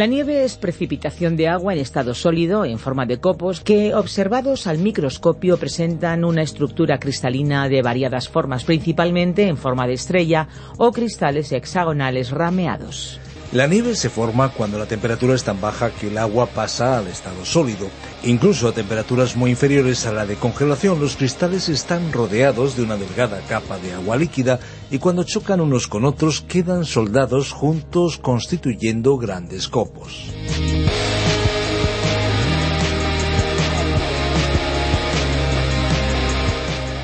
La 0.00 0.06
nieve 0.06 0.44
es 0.44 0.56
precipitación 0.56 1.36
de 1.36 1.46
agua 1.48 1.74
en 1.74 1.78
estado 1.78 2.14
sólido, 2.14 2.64
en 2.64 2.78
forma 2.78 3.04
de 3.04 3.20
copos, 3.20 3.60
que 3.60 3.94
observados 3.94 4.66
al 4.66 4.78
microscopio 4.78 5.58
presentan 5.58 6.24
una 6.24 6.40
estructura 6.40 6.98
cristalina 6.98 7.68
de 7.68 7.82
variadas 7.82 8.26
formas, 8.26 8.64
principalmente 8.64 9.46
en 9.46 9.58
forma 9.58 9.86
de 9.86 9.92
estrella 9.92 10.48
o 10.78 10.90
cristales 10.90 11.52
hexagonales 11.52 12.30
rameados. 12.30 13.20
La 13.52 13.66
nieve 13.66 13.96
se 13.96 14.10
forma 14.10 14.50
cuando 14.50 14.78
la 14.78 14.86
temperatura 14.86 15.34
es 15.34 15.42
tan 15.42 15.60
baja 15.60 15.90
que 15.90 16.06
el 16.06 16.18
agua 16.18 16.46
pasa 16.46 16.98
al 16.98 17.08
estado 17.08 17.44
sólido. 17.44 17.88
Incluso 18.22 18.68
a 18.68 18.72
temperaturas 18.72 19.34
muy 19.34 19.50
inferiores 19.50 20.06
a 20.06 20.12
la 20.12 20.24
de 20.24 20.36
congelación, 20.36 21.00
los 21.00 21.16
cristales 21.16 21.68
están 21.68 22.12
rodeados 22.12 22.76
de 22.76 22.84
una 22.84 22.96
delgada 22.96 23.40
capa 23.48 23.78
de 23.78 23.92
agua 23.92 24.16
líquida 24.16 24.60
y 24.88 24.98
cuando 24.98 25.24
chocan 25.24 25.60
unos 25.60 25.88
con 25.88 26.04
otros 26.04 26.42
quedan 26.42 26.84
soldados 26.84 27.50
juntos 27.50 28.18
constituyendo 28.18 29.16
grandes 29.16 29.66
copos. 29.66 30.30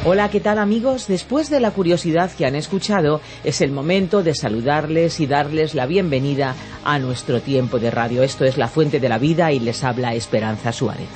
Hola, 0.09 0.31
¿qué 0.31 0.39
tal 0.39 0.61
amigos? 0.61 1.09
Después 1.09 1.51
de 1.51 1.59
la 1.59 1.73
curiosidad 1.73 2.31
que 2.31 2.47
han 2.47 2.55
escuchado, 2.55 3.21
es 3.43 3.61
el 3.61 3.73
momento 3.73 4.23
de 4.23 4.37
saludarles 4.37 5.19
y 5.19 5.27
darles 5.27 5.75
la 5.75 5.87
bienvenida 5.87 6.55
a 6.85 7.01
nuestro 7.01 7.41
tiempo 7.41 7.81
de 7.81 7.91
radio. 7.91 8.23
Esto 8.23 8.45
es 8.45 8.57
La 8.57 8.69
Fuente 8.69 9.01
de 9.01 9.09
la 9.09 9.19
Vida 9.19 9.51
y 9.51 9.59
les 9.59 9.83
habla 9.83 10.15
Esperanza 10.15 10.71
Suárez. 10.71 11.09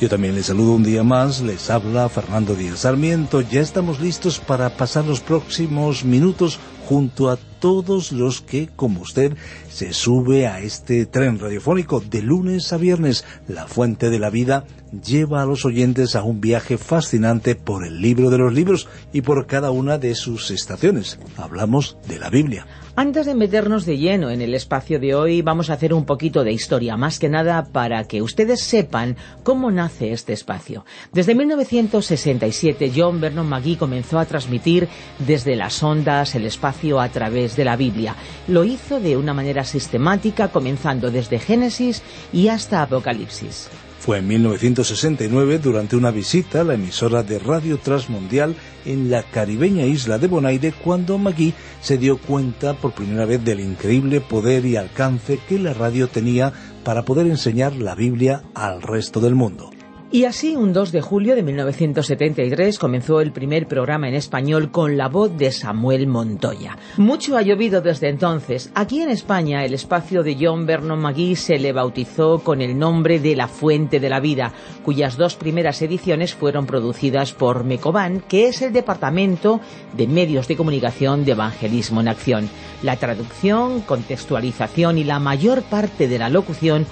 Yo 0.00 0.08
también 0.08 0.36
les 0.36 0.46
saludo 0.46 0.74
un 0.74 0.84
día 0.84 1.02
más, 1.02 1.40
les 1.40 1.70
habla 1.70 2.08
Fernando 2.08 2.54
Díaz 2.54 2.80
Sarmiento. 2.80 3.40
Ya 3.40 3.62
estamos 3.62 3.98
listos 3.98 4.38
para 4.38 4.70
pasar 4.76 5.06
los 5.06 5.20
próximos 5.20 6.04
minutos 6.04 6.60
junto 6.86 7.30
a 7.30 7.38
todos 7.58 8.12
los 8.12 8.42
que, 8.42 8.68
como 8.76 9.00
usted, 9.00 9.36
se 9.68 9.92
sube 9.92 10.46
a 10.46 10.60
este 10.60 11.06
tren 11.06 11.40
radiofónico 11.40 12.00
de 12.00 12.22
lunes 12.22 12.72
a 12.72 12.76
viernes. 12.76 13.24
La 13.48 13.66
Fuente 13.66 14.08
de 14.08 14.18
la 14.20 14.30
Vida 14.30 14.66
lleva 14.90 15.42
a 15.42 15.46
los 15.46 15.64
oyentes 15.64 16.16
a 16.16 16.22
un 16.22 16.40
viaje 16.40 16.78
fascinante 16.78 17.54
por 17.54 17.86
el 17.86 18.00
libro 18.00 18.30
de 18.30 18.38
los 18.38 18.52
libros 18.52 18.88
y 19.12 19.22
por 19.22 19.46
cada 19.46 19.70
una 19.70 19.98
de 19.98 20.14
sus 20.14 20.50
estaciones. 20.50 21.18
Hablamos 21.36 21.96
de 22.08 22.18
la 22.18 22.30
Biblia. 22.30 22.66
Antes 22.98 23.26
de 23.26 23.34
meternos 23.34 23.84
de 23.84 23.98
lleno 23.98 24.30
en 24.30 24.40
el 24.40 24.54
espacio 24.54 24.98
de 24.98 25.14
hoy, 25.14 25.42
vamos 25.42 25.68
a 25.68 25.74
hacer 25.74 25.92
un 25.92 26.06
poquito 26.06 26.44
de 26.44 26.52
historia, 26.52 26.96
más 26.96 27.18
que 27.18 27.28
nada 27.28 27.66
para 27.70 28.04
que 28.04 28.22
ustedes 28.22 28.62
sepan 28.62 29.16
cómo 29.42 29.70
nace 29.70 30.12
este 30.12 30.32
espacio. 30.32 30.86
Desde 31.12 31.34
1967, 31.34 32.92
John 32.96 33.20
Vernon 33.20 33.50
McGee 33.50 33.76
comenzó 33.76 34.18
a 34.18 34.24
transmitir 34.24 34.88
desde 35.18 35.56
las 35.56 35.82
ondas 35.82 36.34
el 36.36 36.46
espacio 36.46 36.98
a 36.98 37.10
través 37.10 37.54
de 37.54 37.66
la 37.66 37.76
Biblia. 37.76 38.16
Lo 38.48 38.64
hizo 38.64 38.98
de 38.98 39.18
una 39.18 39.34
manera 39.34 39.64
sistemática, 39.64 40.48
comenzando 40.48 41.10
desde 41.10 41.38
Génesis 41.38 42.02
y 42.32 42.48
hasta 42.48 42.80
Apocalipsis. 42.80 43.68
Fue 44.06 44.18
en 44.18 44.28
1969, 44.28 45.58
durante 45.58 45.96
una 45.96 46.12
visita 46.12 46.60
a 46.60 46.64
la 46.64 46.74
emisora 46.74 47.24
de 47.24 47.40
Radio 47.40 47.76
Transmundial 47.76 48.54
en 48.84 49.10
la 49.10 49.24
caribeña 49.24 49.84
isla 49.84 50.16
de 50.18 50.28
Bonaire, 50.28 50.72
cuando 50.72 51.18
Magui 51.18 51.52
se 51.80 51.98
dio 51.98 52.16
cuenta 52.16 52.74
por 52.74 52.92
primera 52.92 53.24
vez 53.24 53.44
del 53.44 53.58
increíble 53.58 54.20
poder 54.20 54.64
y 54.64 54.76
alcance 54.76 55.40
que 55.48 55.58
la 55.58 55.74
radio 55.74 56.06
tenía 56.06 56.52
para 56.84 57.02
poder 57.02 57.26
enseñar 57.26 57.74
la 57.74 57.96
Biblia 57.96 58.44
al 58.54 58.80
resto 58.80 59.18
del 59.18 59.34
mundo. 59.34 59.75
Y 60.12 60.24
así, 60.24 60.54
un 60.54 60.72
2 60.72 60.92
de 60.92 61.00
julio 61.00 61.34
de 61.34 61.42
1973 61.42 62.78
comenzó 62.78 63.20
el 63.20 63.32
primer 63.32 63.66
programa 63.66 64.06
en 64.06 64.14
español 64.14 64.70
con 64.70 64.96
la 64.96 65.08
voz 65.08 65.36
de 65.36 65.50
Samuel 65.50 66.06
Montoya. 66.06 66.78
Mucho 66.96 67.36
ha 67.36 67.42
llovido 67.42 67.80
desde 67.80 68.08
entonces. 68.08 68.70
Aquí 68.76 69.02
en 69.02 69.10
España, 69.10 69.64
el 69.64 69.74
espacio 69.74 70.22
de 70.22 70.36
John 70.40 70.64
Vernon 70.64 71.00
McGee 71.00 71.34
se 71.34 71.58
le 71.58 71.72
bautizó 71.72 72.38
con 72.38 72.62
el 72.62 72.78
nombre 72.78 73.18
de 73.18 73.34
La 73.34 73.48
Fuente 73.48 73.98
de 73.98 74.08
la 74.08 74.20
Vida, 74.20 74.52
cuyas 74.84 75.16
dos 75.16 75.34
primeras 75.34 75.82
ediciones 75.82 76.34
fueron 76.34 76.66
producidas 76.66 77.32
por 77.32 77.64
Mecoban, 77.64 78.20
que 78.20 78.46
es 78.46 78.62
el 78.62 78.72
Departamento 78.72 79.60
de 79.96 80.06
Medios 80.06 80.46
de 80.46 80.56
Comunicación 80.56 81.24
de 81.24 81.32
Evangelismo 81.32 82.00
en 82.00 82.08
Acción. 82.08 82.48
La 82.84 82.94
traducción, 82.94 83.80
contextualización 83.80 84.98
y 84.98 85.04
la 85.04 85.18
mayor 85.18 85.62
parte 85.62 86.06
de 86.06 86.20
la 86.20 86.30
locución 86.30 86.86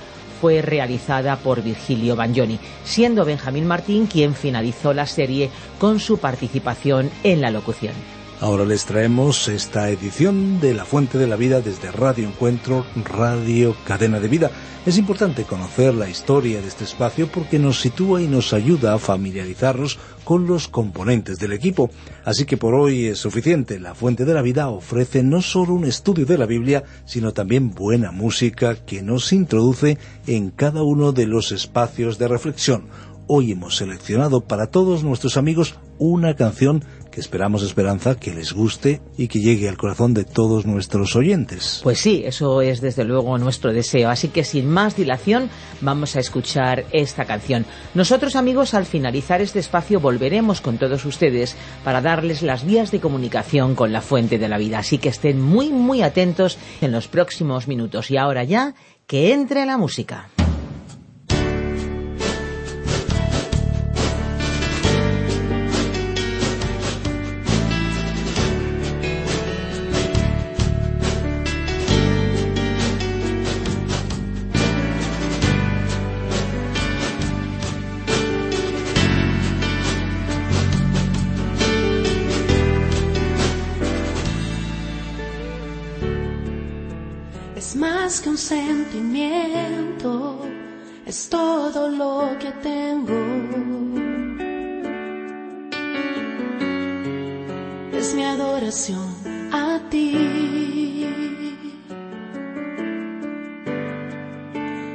fue 0.45 0.61
realizada 0.61 1.37
por 1.37 1.63
Virgilio 1.63 2.17
Bagnoni, 2.17 2.59
siendo 2.85 3.25
Benjamín 3.25 3.67
Martín 3.67 4.07
quien 4.07 4.35
finalizó 4.35 4.93
la 4.93 5.07
serie 5.07 5.49
con 5.79 5.99
su 5.99 6.19
participación 6.19 7.11
en 7.23 7.41
la 7.41 7.51
locución. 7.51 7.95
Ahora 8.41 8.65
les 8.65 8.85
traemos 8.85 9.49
esta 9.49 9.89
edición 9.91 10.61
de 10.61 10.75
La 10.75 10.85
Fuente 10.85 11.19
de 11.19 11.27
la 11.27 11.37
Vida 11.37 11.61
desde 11.61 11.93
Radio 11.93 12.29
Encuentro, 12.29 12.85
Radio 13.05 13.77
Cadena 13.87 14.19
de 14.19 14.29
Vida. 14.29 14.51
Es 14.85 14.99
importante 14.99 15.45
conocer 15.45 15.95
la 15.95 16.11
historia 16.11 16.61
de 16.61 16.67
este 16.67 16.85
espacio 16.85 17.29
porque 17.29 17.59
nos 17.59 17.81
sitúa 17.81 18.21
y 18.21 18.27
nos 18.27 18.53
ayuda 18.53 18.93
a 18.93 18.99
familiarizarnos 18.99 19.99
con 20.25 20.47
los 20.47 20.69
componentes 20.69 21.39
del 21.39 21.53
equipo. 21.53 21.91
Así 22.25 22.45
que 22.45 22.57
por 22.57 22.75
hoy 22.75 23.07
es 23.07 23.19
suficiente. 23.19 23.79
La 23.79 23.95
Fuente 23.95 24.25
de 24.25 24.35
la 24.35 24.43
Vida 24.43 24.69
ofrece 24.69 25.23
no 25.23 25.41
solo 25.41 25.73
un 25.73 25.85
estudio 25.85 26.27
de 26.27 26.37
la 26.37 26.47
Biblia, 26.47 26.83
sino 27.07 27.33
también 27.33 27.71
buena 27.71 28.11
música 28.11 28.75
que 28.75 29.01
nos 29.01 29.33
introduce 29.33 29.97
en 30.27 30.51
cada 30.51 30.83
uno 30.83 31.13
de 31.13 31.27
los 31.27 31.53
espacios 31.53 32.19
de 32.19 32.29
reflexión. 32.29 32.89
Hoy 33.27 33.53
hemos 33.53 33.77
seleccionado 33.77 34.43
para 34.43 34.67
todos 34.67 35.03
nuestros 35.03 35.39
amigos 35.39 35.77
una 35.99 36.35
canción 36.35 36.85
que 37.15 37.21
esperamos, 37.21 37.63
Esperanza, 37.63 38.17
que 38.17 38.35
les 38.35 38.53
guste 38.53 39.01
y 39.17 39.29
que 39.29 39.39
llegue 39.39 39.69
al 39.69 39.77
corazón 39.77 40.15
de 40.15 40.25
todos 40.25 40.67
nuestros 40.67 41.15
oyentes. 41.15 41.79
Pues 41.85 42.01
sí, 42.01 42.25
eso 42.27 42.61
es 42.61 42.81
desde 42.81 43.05
luego 43.05 43.39
nuestro 43.39 43.73
deseo. 43.73 44.11
Así 44.11 44.29
que 44.29 44.43
sin 44.43 44.69
más 44.69 44.97
dilación, 44.97 45.49
vamos 45.81 46.17
a 46.17 46.21
escuchar 46.21 46.85
esta 46.91 47.25
canción. 47.25 47.67
Nosotros, 47.95 48.35
amigos, 48.35 48.75
al 48.75 48.85
finalizar 48.85 49.41
este 49.41 49.61
espacio 49.61 50.01
volveremos 50.01 50.61
con 50.61 50.77
todos 50.77 51.05
ustedes 51.05 51.55
para 51.85 52.01
darles 52.01 52.43
las 52.43 52.67
vías 52.67 52.91
de 52.91 52.99
comunicación 52.99 53.77
con 53.77 53.93
la 53.93 54.01
fuente 54.01 54.37
de 54.37 54.49
la 54.49 54.59
vida. 54.59 54.81
Así 54.81 54.99
que 54.99 55.11
estén 55.11 55.41
muy, 55.41 55.71
muy 55.71 56.03
atentos 56.03 56.59
en 56.81 56.91
los 56.91 57.07
próximos 57.07 57.69
minutos. 57.69 58.11
Y 58.11 58.17
ahora 58.17 58.43
ya, 58.43 58.75
que 59.07 59.33
entre 59.33 59.67
la 59.67 59.79
música. 59.79 60.34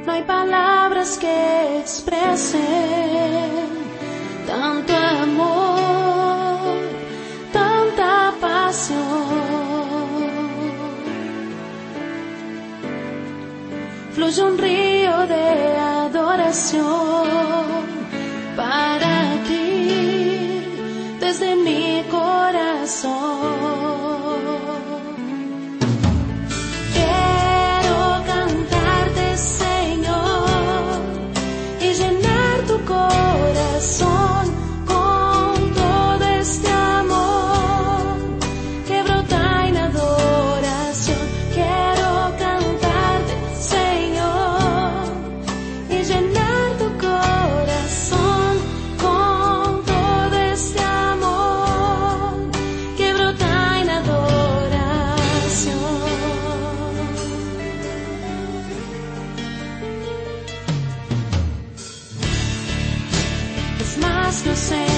No 0.06 0.12
hay 0.12 0.24
palabras 0.24 1.18
que 1.18 1.80
expresen 1.80 2.62
tanto 4.48 4.94
amor, 4.96 6.78
tanta 7.52 8.34
pasión. 8.42 9.60
fluye 14.20 14.44
un 14.44 14.58
río 14.58 15.28
de 15.28 15.78
adoración 15.78 17.28
para 18.58 19.34
ti 19.48 20.62
desde 21.22 21.56
mi 21.56 22.04
corazón. 22.12 23.39
just 64.40 64.46
the 64.46 64.56
same. 64.56 64.89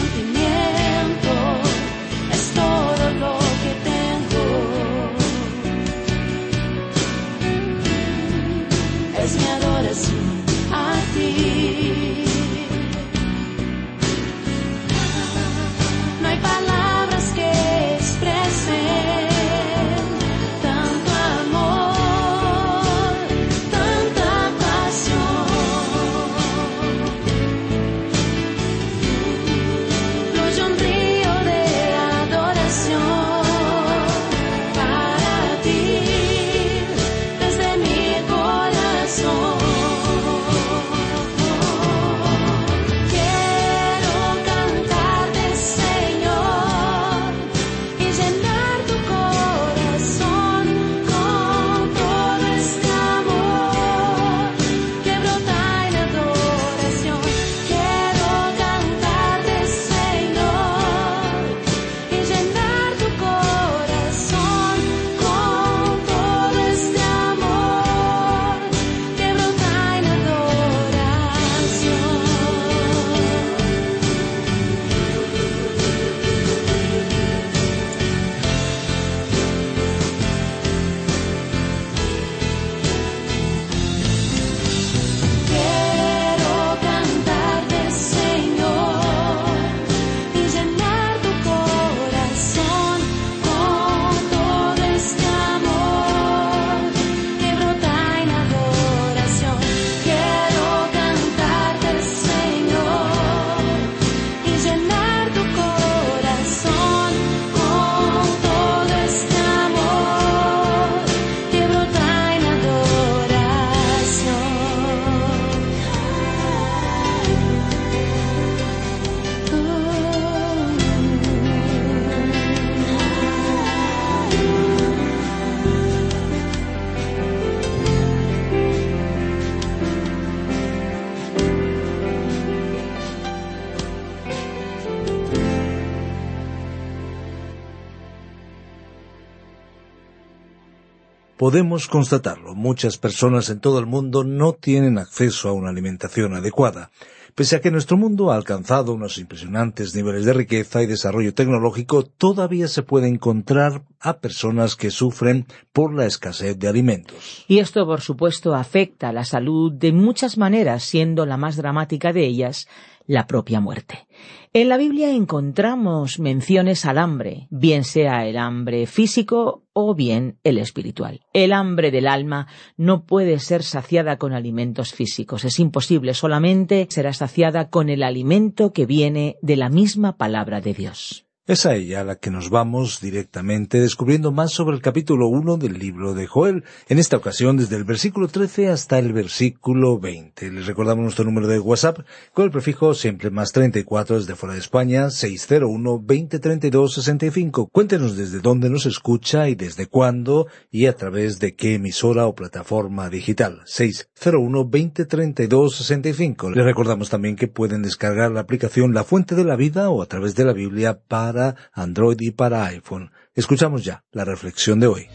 Podemos 141.42 141.88
constatarlo. 141.88 142.54
Muchas 142.54 143.00
personas 143.00 143.50
en 143.50 143.60
todo 143.60 143.80
el 143.80 143.88
mundo 143.88 144.24
no 144.24 144.54
tienen 144.54 145.00
acceso 145.00 145.50
a 145.50 145.54
una 145.54 145.72
alimentación 145.72 146.36
adecuada. 146.36 146.92
Pese 147.34 147.56
a 147.56 147.62
que 147.62 147.72
nuestro 147.72 147.98
mundo 147.98 148.32
ha 148.32 148.36
alcanzado 148.36 148.94
unos 148.94 149.18
impresionantes 149.18 149.96
niveles 149.96 150.26
de 150.26 150.34
riqueza 150.34 150.84
y 150.84 150.86
desarrollo 150.86 151.34
tecnológico, 151.34 152.04
todavía 152.04 152.68
se 152.68 152.84
puede 152.84 153.08
encontrar 153.08 153.82
a 154.00 154.20
personas 154.20 154.76
que 154.76 154.92
sufren 154.92 155.48
por 155.74 155.96
la 155.96 156.06
escasez 156.06 156.60
de 156.60 156.68
alimentos. 156.68 157.44
Y 157.48 157.58
esto, 157.58 157.88
por 157.88 158.02
supuesto, 158.02 158.54
afecta 158.54 159.10
a 159.10 159.14
la 159.14 159.26
salud 159.26 159.72
de 159.72 159.94
muchas 159.94 160.38
maneras, 160.38 160.84
siendo 160.84 161.26
la 161.26 161.38
más 161.38 161.56
dramática 161.56 162.14
de 162.14 162.24
ellas 162.24 162.68
la 163.08 163.28
propia 163.28 163.60
muerte. 163.60 164.08
En 164.54 164.68
la 164.68 164.78
Biblia 164.78 165.12
encontramos 165.12 166.20
menciones 166.20 166.86
al 166.86 166.98
hambre, 166.98 167.48
bien 167.50 167.84
sea 167.84 168.28
el 168.28 168.38
hambre 168.38 168.86
físico 168.86 169.64
o 169.74 169.96
bien 169.96 170.40
el 170.44 170.58
espiritual. 170.58 171.22
El 171.34 171.54
hambre 171.54 171.90
del 171.90 172.08
alma 172.08 172.48
no 172.76 173.06
puede 173.06 173.40
ser 173.40 173.64
saciada 173.64 174.18
con 174.18 174.34
alimentos 174.34 174.94
físicos, 174.94 175.46
es 175.46 175.60
imposible, 175.60 176.14
solamente 176.14 176.88
será 176.90 177.14
saciada 177.14 177.70
con 177.70 177.90
el 177.90 178.04
alimento 178.04 178.74
que 178.74 178.86
viene 178.86 179.38
de 179.42 179.56
la 179.56 179.70
misma 179.70 180.18
palabra 180.18 180.60
de 180.60 180.74
Dios. 180.74 181.31
Es 181.48 181.66
a 181.66 181.74
ella 181.74 182.02
a 182.02 182.04
la 182.04 182.18
que 182.18 182.30
nos 182.30 182.52
vamos 182.52 183.02
directamente 183.02 183.80
descubriendo 183.80 184.32
más 184.32 184.52
sobre 184.52 184.76
el 184.76 184.82
capítulo 184.84 185.28
1 185.28 185.58
del 185.58 185.80
libro 185.80 186.14
de 186.14 186.28
Joel, 186.28 186.66
en 186.88 187.00
esta 187.00 187.18
ocasión 187.18 187.58
desde 187.58 187.78
el 187.78 187.84
versículo 187.84 188.28
13 188.28 188.68
hasta 188.68 189.00
el 189.00 189.12
versículo 189.12 190.00
20. 190.00 190.52
Les 190.52 190.68
recordamos 190.68 191.02
nuestro 191.02 191.26
número 191.26 191.48
de 191.48 191.58
WhatsApp 191.58 192.02
con 192.32 192.46
el 192.46 192.52
prefijo 192.52 192.94
siempre 192.94 193.32
más 193.32 193.54
34 193.54 194.20
desde 194.20 194.36
fuera 194.36 194.54
de 194.54 194.60
España, 194.60 195.08
601-2032-65. 195.08 197.70
Cuéntenos 197.72 198.16
desde 198.16 198.40
dónde 198.40 198.70
nos 198.70 198.86
escucha 198.86 199.50
y 199.50 199.56
desde 199.56 199.88
cuándo 199.88 200.46
y 200.70 200.86
a 200.86 200.96
través 200.96 201.40
de 201.40 201.56
qué 201.56 201.74
emisora 201.74 202.28
o 202.28 202.36
plataforma 202.36 203.10
digital. 203.10 203.62
601-2032-65. 203.66 206.54
Les 206.54 206.66
recordamos 206.66 207.10
también 207.10 207.36
que 207.36 207.48
pueden 207.48 207.82
descargar 207.82 208.30
la 208.30 208.42
aplicación 208.42 208.94
La 208.94 209.04
Fuente 209.04 209.34
de 209.34 209.44
la 209.44 209.56
Vida 209.56 209.90
o 209.90 210.04
a 210.04 210.06
través 210.06 210.36
de 210.36 210.46
la 210.46 210.54
Biblia 210.54 211.00
para 211.08 211.31
para 211.32 211.56
Android 211.72 212.20
y 212.20 212.32
para 212.32 212.66
iPhone. 212.66 213.10
Escuchamos 213.34 213.86
ya 213.86 214.04
la 214.12 214.26
reflexión 214.26 214.82
de 214.82 214.88
hoy. 214.88 215.08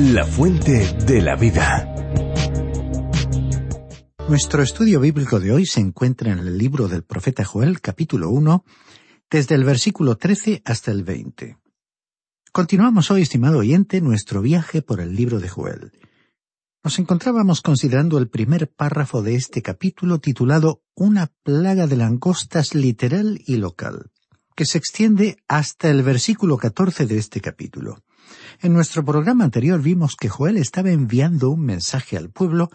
La 0.00 0.24
fuente 0.24 0.96
de 1.06 1.22
la 1.22 1.36
vida. 1.36 1.94
Nuestro 4.28 4.64
estudio 4.64 4.98
bíblico 4.98 5.38
de 5.38 5.52
hoy 5.52 5.64
se 5.64 5.78
encuentra 5.80 6.32
en 6.32 6.40
el 6.40 6.58
libro 6.58 6.88
del 6.88 7.04
profeta 7.04 7.44
Joel, 7.44 7.80
capítulo 7.80 8.30
1, 8.30 8.64
desde 9.30 9.54
el 9.54 9.62
versículo 9.62 10.16
13 10.16 10.62
hasta 10.64 10.90
el 10.90 11.04
20. 11.04 11.56
Continuamos 12.50 13.12
hoy, 13.12 13.22
estimado 13.22 13.58
oyente, 13.58 14.00
nuestro 14.00 14.42
viaje 14.42 14.82
por 14.82 15.00
el 15.00 15.14
libro 15.14 15.38
de 15.38 15.48
Joel. 15.48 15.92
Nos 16.82 16.98
encontrábamos 16.98 17.62
considerando 17.62 18.18
el 18.18 18.28
primer 18.28 18.68
párrafo 18.68 19.22
de 19.22 19.36
este 19.36 19.62
capítulo 19.62 20.18
titulado 20.18 20.82
Una 20.96 21.28
plaga 21.44 21.86
de 21.86 21.96
langostas 21.96 22.74
literal 22.74 23.40
y 23.46 23.56
local 23.56 24.10
que 24.58 24.66
se 24.66 24.78
extiende 24.78 25.36
hasta 25.46 25.88
el 25.88 26.02
versículo 26.02 26.56
14 26.56 27.06
de 27.06 27.16
este 27.16 27.40
capítulo. 27.40 28.02
En 28.60 28.72
nuestro 28.72 29.04
programa 29.04 29.44
anterior 29.44 29.80
vimos 29.80 30.16
que 30.16 30.28
Joel 30.28 30.56
estaba 30.56 30.90
enviando 30.90 31.50
un 31.50 31.60
mensaje 31.60 32.16
al 32.16 32.30
pueblo 32.30 32.68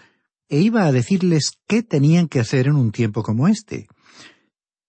e 0.48 0.62
iba 0.62 0.86
a 0.86 0.94
decirles 0.94 1.58
qué 1.68 1.84
tenían 1.84 2.30
que 2.30 2.40
hacer 2.40 2.68
en 2.68 2.78
un 2.78 2.94
tiempo 2.94 3.22
como 3.22 3.50
este. 3.50 3.88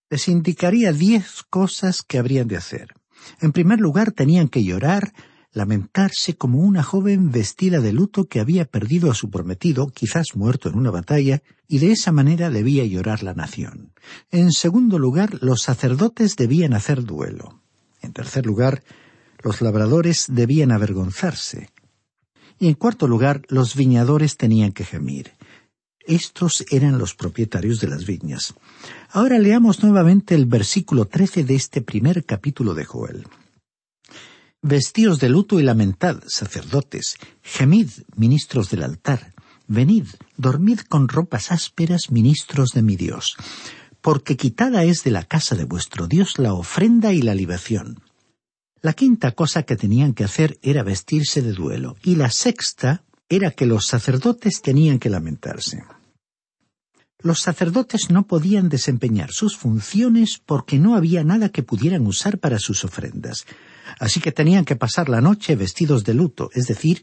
Les 0.09 0.29
indicaría 0.29 0.93
diez 0.93 1.43
cosas 1.51 2.03
que 2.03 2.17
habrían 2.17 2.47
de 2.47 2.59
hacer. 2.59 2.95
En 3.41 3.51
primer 3.51 3.81
lugar, 3.81 4.13
tenían 4.13 4.47
que 4.47 4.63
llorar, 4.63 5.15
lamentarse 5.51 6.37
como 6.37 6.61
una 6.61 6.85
joven 6.85 7.33
vestida 7.33 7.81
de 7.81 7.93
luto 7.93 8.27
que 8.27 8.39
había 8.39 8.67
perdido 8.67 9.11
a 9.11 9.17
su 9.17 9.31
prometido, 9.31 9.89
quizás 9.89 10.37
muerto 10.37 10.69
en 10.69 10.77
una 10.77 10.93
batalla, 10.93 11.43
y 11.67 11.79
de 11.79 11.91
esa 11.91 12.13
manera 12.13 12.51
debía 12.51 12.85
llorar 12.85 13.25
la 13.25 13.35
nación. 13.35 13.94
En 14.31 14.53
segundo 14.53 14.99
lugar, 14.99 15.39
los 15.43 15.63
sacerdotes 15.63 16.37
debían 16.37 16.75
hacer 16.75 17.05
duelo. 17.05 17.61
En 18.03 18.13
tercer 18.13 18.47
lugar, 18.47 18.83
los 19.43 19.61
labradores 19.61 20.27
debían 20.29 20.73
avergonzarse. 20.73 21.71
Y 22.59 22.69
en 22.69 22.75
cuarto 22.75 23.07
lugar, 23.07 23.43
los 23.49 23.75
viñadores 23.77 24.37
tenían 24.37 24.73
que 24.73 24.85
gemir. 24.85 25.33
Estos 26.07 26.65
eran 26.71 26.99
los 26.99 27.15
propietarios 27.15 27.81
de 27.81 27.89
las 27.89 28.05
viñas. 28.05 28.55
Ahora 29.11 29.39
leamos 29.39 29.83
nuevamente 29.83 30.35
el 30.35 30.47
versículo 30.47 31.07
trece 31.07 31.45
de 31.45 31.55
este 31.55 31.81
primer 31.81 32.25
capítulo 32.25 32.75
de 32.75 32.85
Joel. 32.85 33.27
Vestíos 34.61 35.19
de 35.19 35.29
luto 35.29 35.61
y 35.61 35.63
lamentad, 35.63 36.23
sacerdotes, 36.27 37.17
gemid, 37.43 37.91
ministros 38.17 38.71
del 38.71 38.83
altar, 38.83 39.35
venid, 39.67 40.07
dormid 40.37 40.81
con 40.81 41.09
ropas 41.09 41.53
ásperas, 41.53 42.11
ministros 42.11 42.71
de 42.71 42.83
mi 42.83 42.97
Dios, 42.97 43.37
porque 44.05 44.37
quitada 44.37 44.85
es 44.85 45.03
de 45.03 45.11
la 45.11 45.25
casa 45.25 45.55
de 45.57 45.65
vuestro 45.65 46.07
Dios 46.07 46.39
la 46.39 46.53
ofrenda 46.53 47.15
y 47.15 47.23
la 47.23 47.35
libación. 47.35 48.03
La 48.83 48.93
quinta 48.93 49.31
cosa 49.31 49.63
que 49.63 49.77
tenían 49.77 50.13
que 50.13 50.25
hacer 50.25 50.59
era 50.61 50.83
vestirse 50.83 51.41
de 51.41 51.55
duelo, 51.55 51.97
y 52.03 52.17
la 52.17 52.31
sexta 52.31 53.03
era 53.31 53.51
que 53.53 53.65
los 53.65 53.87
sacerdotes 53.87 54.61
tenían 54.61 54.99
que 54.99 55.09
lamentarse. 55.09 55.85
Los 57.21 57.41
sacerdotes 57.41 58.11
no 58.11 58.27
podían 58.27 58.69
desempeñar 58.69 59.33
sus 59.33 59.57
funciones 59.57 60.39
porque 60.45 60.79
no 60.79 60.97
había 60.97 61.25
nada 61.25 61.49
que 61.49 61.63
pudieran 61.63 62.07
usar 62.07 62.39
para 62.39 62.59
sus 62.59 62.85
ofrendas 62.85 63.47
así 63.99 64.21
que 64.21 64.33
tenían 64.33 64.65
que 64.65 64.77
pasar 64.77 65.09
la 65.09 65.21
noche 65.21 65.57
vestidos 65.57 66.05
de 66.05 66.15
luto, 66.15 66.51
es 66.55 66.67
decir, 66.67 67.03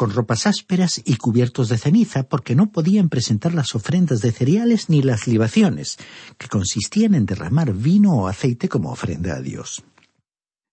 con 0.00 0.14
ropas 0.14 0.46
ásperas 0.46 1.02
y 1.04 1.16
cubiertos 1.16 1.68
de 1.68 1.76
ceniza, 1.76 2.22
porque 2.22 2.54
no 2.54 2.72
podían 2.72 3.10
presentar 3.10 3.52
las 3.52 3.74
ofrendas 3.74 4.22
de 4.22 4.32
cereales 4.32 4.88
ni 4.88 5.02
las 5.02 5.26
libaciones, 5.26 5.98
que 6.38 6.48
consistían 6.48 7.14
en 7.14 7.26
derramar 7.26 7.74
vino 7.74 8.14
o 8.14 8.26
aceite 8.26 8.70
como 8.70 8.92
ofrenda 8.92 9.34
a 9.34 9.42
Dios. 9.42 9.82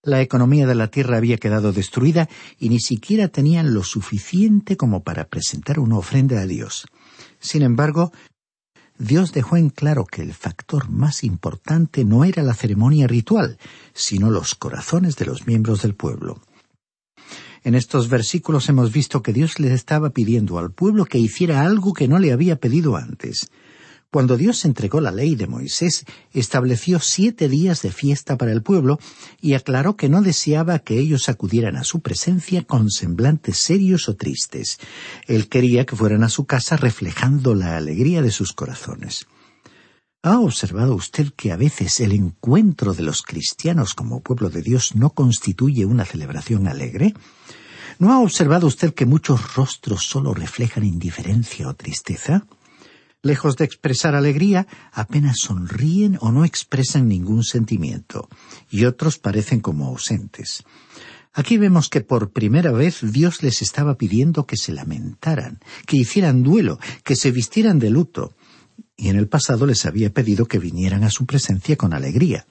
La 0.02 0.22
economía 0.22 0.66
de 0.66 0.74
la 0.74 0.86
tierra 0.86 1.18
había 1.18 1.36
quedado 1.36 1.74
destruida 1.74 2.26
y 2.58 2.70
ni 2.70 2.80
siquiera 2.80 3.28
tenían 3.28 3.74
lo 3.74 3.84
suficiente 3.84 4.78
como 4.78 5.02
para 5.02 5.28
presentar 5.28 5.78
una 5.78 5.98
ofrenda 5.98 6.40
a 6.40 6.46
Dios. 6.46 6.86
Sin 7.38 7.60
embargo, 7.60 8.12
Dios 8.96 9.34
dejó 9.34 9.58
en 9.58 9.68
claro 9.68 10.06
que 10.06 10.22
el 10.22 10.32
factor 10.32 10.88
más 10.88 11.22
importante 11.22 12.06
no 12.06 12.24
era 12.24 12.42
la 12.42 12.54
ceremonia 12.54 13.06
ritual, 13.06 13.58
sino 13.92 14.30
los 14.30 14.54
corazones 14.54 15.16
de 15.16 15.26
los 15.26 15.46
miembros 15.46 15.82
del 15.82 15.94
pueblo. 15.94 16.40
En 17.64 17.74
estos 17.74 18.08
versículos 18.08 18.68
hemos 18.68 18.92
visto 18.92 19.22
que 19.22 19.32
Dios 19.32 19.58
le 19.58 19.72
estaba 19.72 20.10
pidiendo 20.10 20.58
al 20.58 20.72
pueblo 20.72 21.04
que 21.04 21.18
hiciera 21.18 21.62
algo 21.62 21.92
que 21.92 22.08
no 22.08 22.18
le 22.18 22.32
había 22.32 22.56
pedido 22.56 22.96
antes. 22.96 23.50
Cuando 24.10 24.38
Dios 24.38 24.64
entregó 24.64 25.02
la 25.02 25.10
ley 25.10 25.34
de 25.34 25.46
Moisés, 25.46 26.06
estableció 26.32 26.98
siete 26.98 27.46
días 27.46 27.82
de 27.82 27.92
fiesta 27.92 28.38
para 28.38 28.52
el 28.52 28.62
pueblo 28.62 28.98
y 29.42 29.52
aclaró 29.52 29.96
que 29.96 30.08
no 30.08 30.22
deseaba 30.22 30.78
que 30.78 30.98
ellos 30.98 31.28
acudieran 31.28 31.76
a 31.76 31.84
su 31.84 32.00
presencia 32.00 32.62
con 32.62 32.90
semblantes 32.90 33.58
serios 33.58 34.08
o 34.08 34.16
tristes. 34.16 34.78
Él 35.26 35.48
quería 35.48 35.84
que 35.84 35.94
fueran 35.94 36.24
a 36.24 36.30
su 36.30 36.46
casa 36.46 36.78
reflejando 36.78 37.54
la 37.54 37.76
alegría 37.76 38.22
de 38.22 38.30
sus 38.30 38.54
corazones. 38.54 39.26
¿Ha 40.28 40.40
observado 40.40 40.94
usted 40.94 41.32
que 41.34 41.52
a 41.52 41.56
veces 41.56 42.00
el 42.00 42.12
encuentro 42.12 42.92
de 42.92 43.02
los 43.02 43.22
cristianos 43.22 43.94
como 43.94 44.20
pueblo 44.20 44.50
de 44.50 44.60
Dios 44.60 44.94
no 44.94 45.08
constituye 45.08 45.86
una 45.86 46.04
celebración 46.04 46.68
alegre? 46.68 47.14
¿No 47.98 48.12
ha 48.12 48.20
observado 48.20 48.66
usted 48.66 48.92
que 48.92 49.06
muchos 49.06 49.54
rostros 49.54 50.04
solo 50.04 50.34
reflejan 50.34 50.84
indiferencia 50.84 51.66
o 51.66 51.74
tristeza? 51.74 52.46
lejos 53.22 53.56
de 53.56 53.64
expresar 53.64 54.14
alegría, 54.14 54.66
apenas 54.92 55.38
sonríen 55.38 56.18
o 56.20 56.30
no 56.30 56.44
expresan 56.44 57.08
ningún 57.08 57.42
sentimiento, 57.42 58.28
y 58.70 58.84
otros 58.84 59.18
parecen 59.18 59.60
como 59.60 59.86
ausentes. 59.86 60.62
Aquí 61.32 61.56
vemos 61.56 61.88
que 61.88 62.00
por 62.00 62.32
primera 62.32 62.70
vez 62.70 63.00
Dios 63.00 63.42
les 63.42 63.62
estaba 63.62 63.96
pidiendo 63.96 64.46
que 64.46 64.56
se 64.56 64.72
lamentaran, 64.72 65.58
que 65.86 65.96
hicieran 65.96 66.42
duelo, 66.42 66.78
que 67.02 67.16
se 67.16 67.32
vistieran 67.32 67.78
de 67.78 67.90
luto, 67.90 68.34
y 68.98 69.08
en 69.08 69.16
el 69.16 69.28
pasado 69.28 69.64
les 69.64 69.86
había 69.86 70.12
pedido 70.12 70.44
que 70.44 70.58
vinieran 70.58 71.04
a 71.04 71.10
su 71.10 71.24
presencia 71.24 71.76
con 71.76 71.94
alegría. 71.94 72.46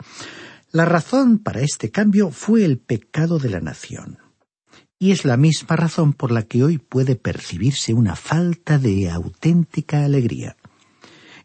La 0.71 0.85
razón 0.85 1.37
para 1.37 1.61
este 1.61 1.91
cambio 1.91 2.31
fue 2.31 2.65
el 2.65 2.79
pecado 2.79 3.37
de 3.37 3.49
la 3.49 3.59
nación 3.59 4.17
y 4.99 5.11
es 5.11 5.25
la 5.25 5.37
misma 5.37 5.75
razón 5.75 6.13
por 6.13 6.31
la 6.31 6.43
que 6.43 6.63
hoy 6.63 6.79
puede 6.79 7.15
percibirse 7.15 7.93
una 7.93 8.15
falta 8.15 8.79
de 8.79 9.09
auténtica 9.09 10.03
alegría. 10.03 10.57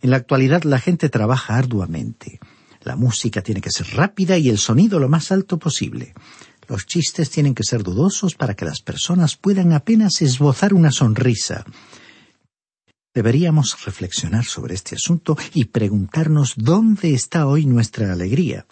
En 0.01 0.11
la 0.11 0.17
actualidad 0.17 0.63
la 0.63 0.79
gente 0.79 1.09
trabaja 1.09 1.57
arduamente. 1.57 2.41
La 2.83 2.97
música 2.97 3.43
tiene 3.43 3.61
que 3.61 3.71
ser 3.71 3.89
rápida 3.95 4.39
y 4.39 4.49
el 4.49 4.59
sonido 4.59 4.99
lo 4.99 5.09
más 5.09 5.31
alto 5.31 5.59
posible. 5.59 6.15
Los 6.67 6.87
chistes 6.87 7.31
tienen 7.31 7.55
que 7.55 7.65
ser 7.65 7.83
dudosos 7.83 8.35
para 8.35 8.55
que 8.55 8.65
las 8.65 8.81
personas 8.81 9.37
puedan 9.37 9.73
apenas 9.73 10.23
esbozar 10.23 10.73
una 10.75 10.91
sonrisa. 10.91 11.65
Deberíamos 13.15 13.85
reflexionar 13.85 14.45
sobre 14.45 14.75
este 14.75 14.97
asunto 14.97 15.37
y 15.53 15.67
preguntarnos 15.67 16.55
dónde 16.57 17.13
está 17.13 17.47
hoy 17.47 17.67
nuestra 17.67 18.13
alegría. 18.13 18.67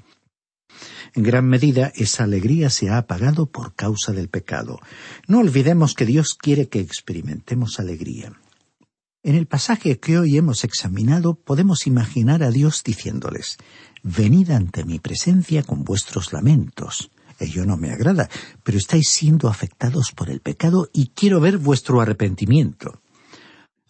En 1.14 1.24
gran 1.24 1.46
medida 1.46 1.92
esa 1.94 2.24
alegría 2.24 2.70
se 2.70 2.88
ha 2.88 2.96
apagado 2.96 3.46
por 3.46 3.74
causa 3.74 4.12
del 4.12 4.28
pecado. 4.28 4.78
No 5.26 5.40
olvidemos 5.40 5.94
que 5.94 6.06
Dios 6.06 6.34
quiere 6.34 6.68
que 6.68 6.80
experimentemos 6.80 7.80
alegría. 7.80 8.32
En 9.22 9.34
el 9.34 9.46
pasaje 9.46 9.98
que 9.98 10.18
hoy 10.18 10.38
hemos 10.38 10.64
examinado 10.64 11.34
podemos 11.34 11.86
imaginar 11.86 12.42
a 12.42 12.50
Dios 12.50 12.82
diciéndoles 12.82 13.58
Venid 14.02 14.50
ante 14.50 14.84
mi 14.84 14.98
presencia 14.98 15.62
con 15.62 15.84
vuestros 15.84 16.32
lamentos. 16.32 17.10
Ello 17.38 17.66
no 17.66 17.76
me 17.76 17.90
agrada, 17.90 18.30
pero 18.62 18.78
estáis 18.78 19.10
siendo 19.10 19.48
afectados 19.48 20.12
por 20.12 20.30
el 20.30 20.40
pecado 20.40 20.88
y 20.94 21.08
quiero 21.08 21.40
ver 21.40 21.58
vuestro 21.58 22.00
arrepentimiento. 22.00 23.02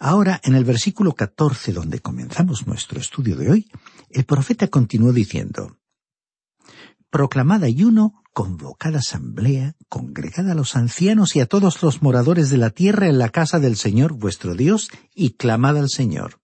Ahora, 0.02 0.40
en 0.44 0.54
el 0.54 0.64
versículo 0.64 1.12
14, 1.12 1.74
donde 1.74 2.00
comenzamos 2.00 2.66
nuestro 2.66 2.98
estudio 2.98 3.36
de 3.36 3.50
hoy, 3.50 3.70
el 4.08 4.24
profeta 4.24 4.68
continuó 4.68 5.12
diciendo, 5.12 5.76
Proclamad 7.10 7.64
ayuno, 7.64 8.22
convocad 8.32 8.96
asamblea, 8.96 9.76
congregad 9.90 10.48
a 10.48 10.54
los 10.54 10.74
ancianos 10.74 11.36
y 11.36 11.40
a 11.40 11.46
todos 11.46 11.82
los 11.82 12.00
moradores 12.00 12.48
de 12.48 12.56
la 12.56 12.70
tierra 12.70 13.08
en 13.08 13.18
la 13.18 13.28
casa 13.28 13.58
del 13.58 13.76
Señor 13.76 14.14
vuestro 14.14 14.54
Dios, 14.54 14.88
y 15.14 15.32
clamad 15.34 15.76
al 15.76 15.90
Señor. 15.90 16.40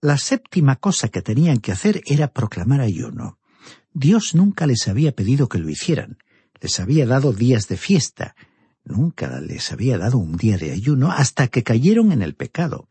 La 0.00 0.18
séptima 0.18 0.74
cosa 0.74 1.08
que 1.10 1.22
tenían 1.22 1.58
que 1.58 1.70
hacer 1.70 2.02
era 2.06 2.32
proclamar 2.32 2.80
ayuno. 2.80 3.38
Dios 3.92 4.34
nunca 4.34 4.66
les 4.66 4.88
había 4.88 5.12
pedido 5.12 5.48
que 5.48 5.58
lo 5.58 5.70
hicieran, 5.70 6.18
les 6.60 6.80
había 6.80 7.06
dado 7.06 7.32
días 7.32 7.68
de 7.68 7.76
fiesta, 7.76 8.34
Nunca 8.84 9.40
les 9.40 9.72
había 9.72 9.96
dado 9.98 10.18
un 10.18 10.36
día 10.36 10.58
de 10.58 10.72
ayuno 10.72 11.10
hasta 11.10 11.48
que 11.48 11.62
cayeron 11.62 12.12
en 12.12 12.22
el 12.22 12.34
pecado. 12.34 12.86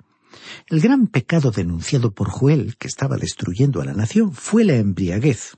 El 0.68 0.82
gran 0.82 1.08
pecado 1.08 1.52
denunciado 1.52 2.12
por 2.12 2.30
Joel, 2.30 2.76
que 2.78 2.88
estaba 2.88 3.18
destruyendo 3.18 3.82
a 3.82 3.86
la 3.86 3.94
nación, 3.94 4.34
fue 4.34 4.64
la 4.64 4.76
embriaguez. 4.76 5.56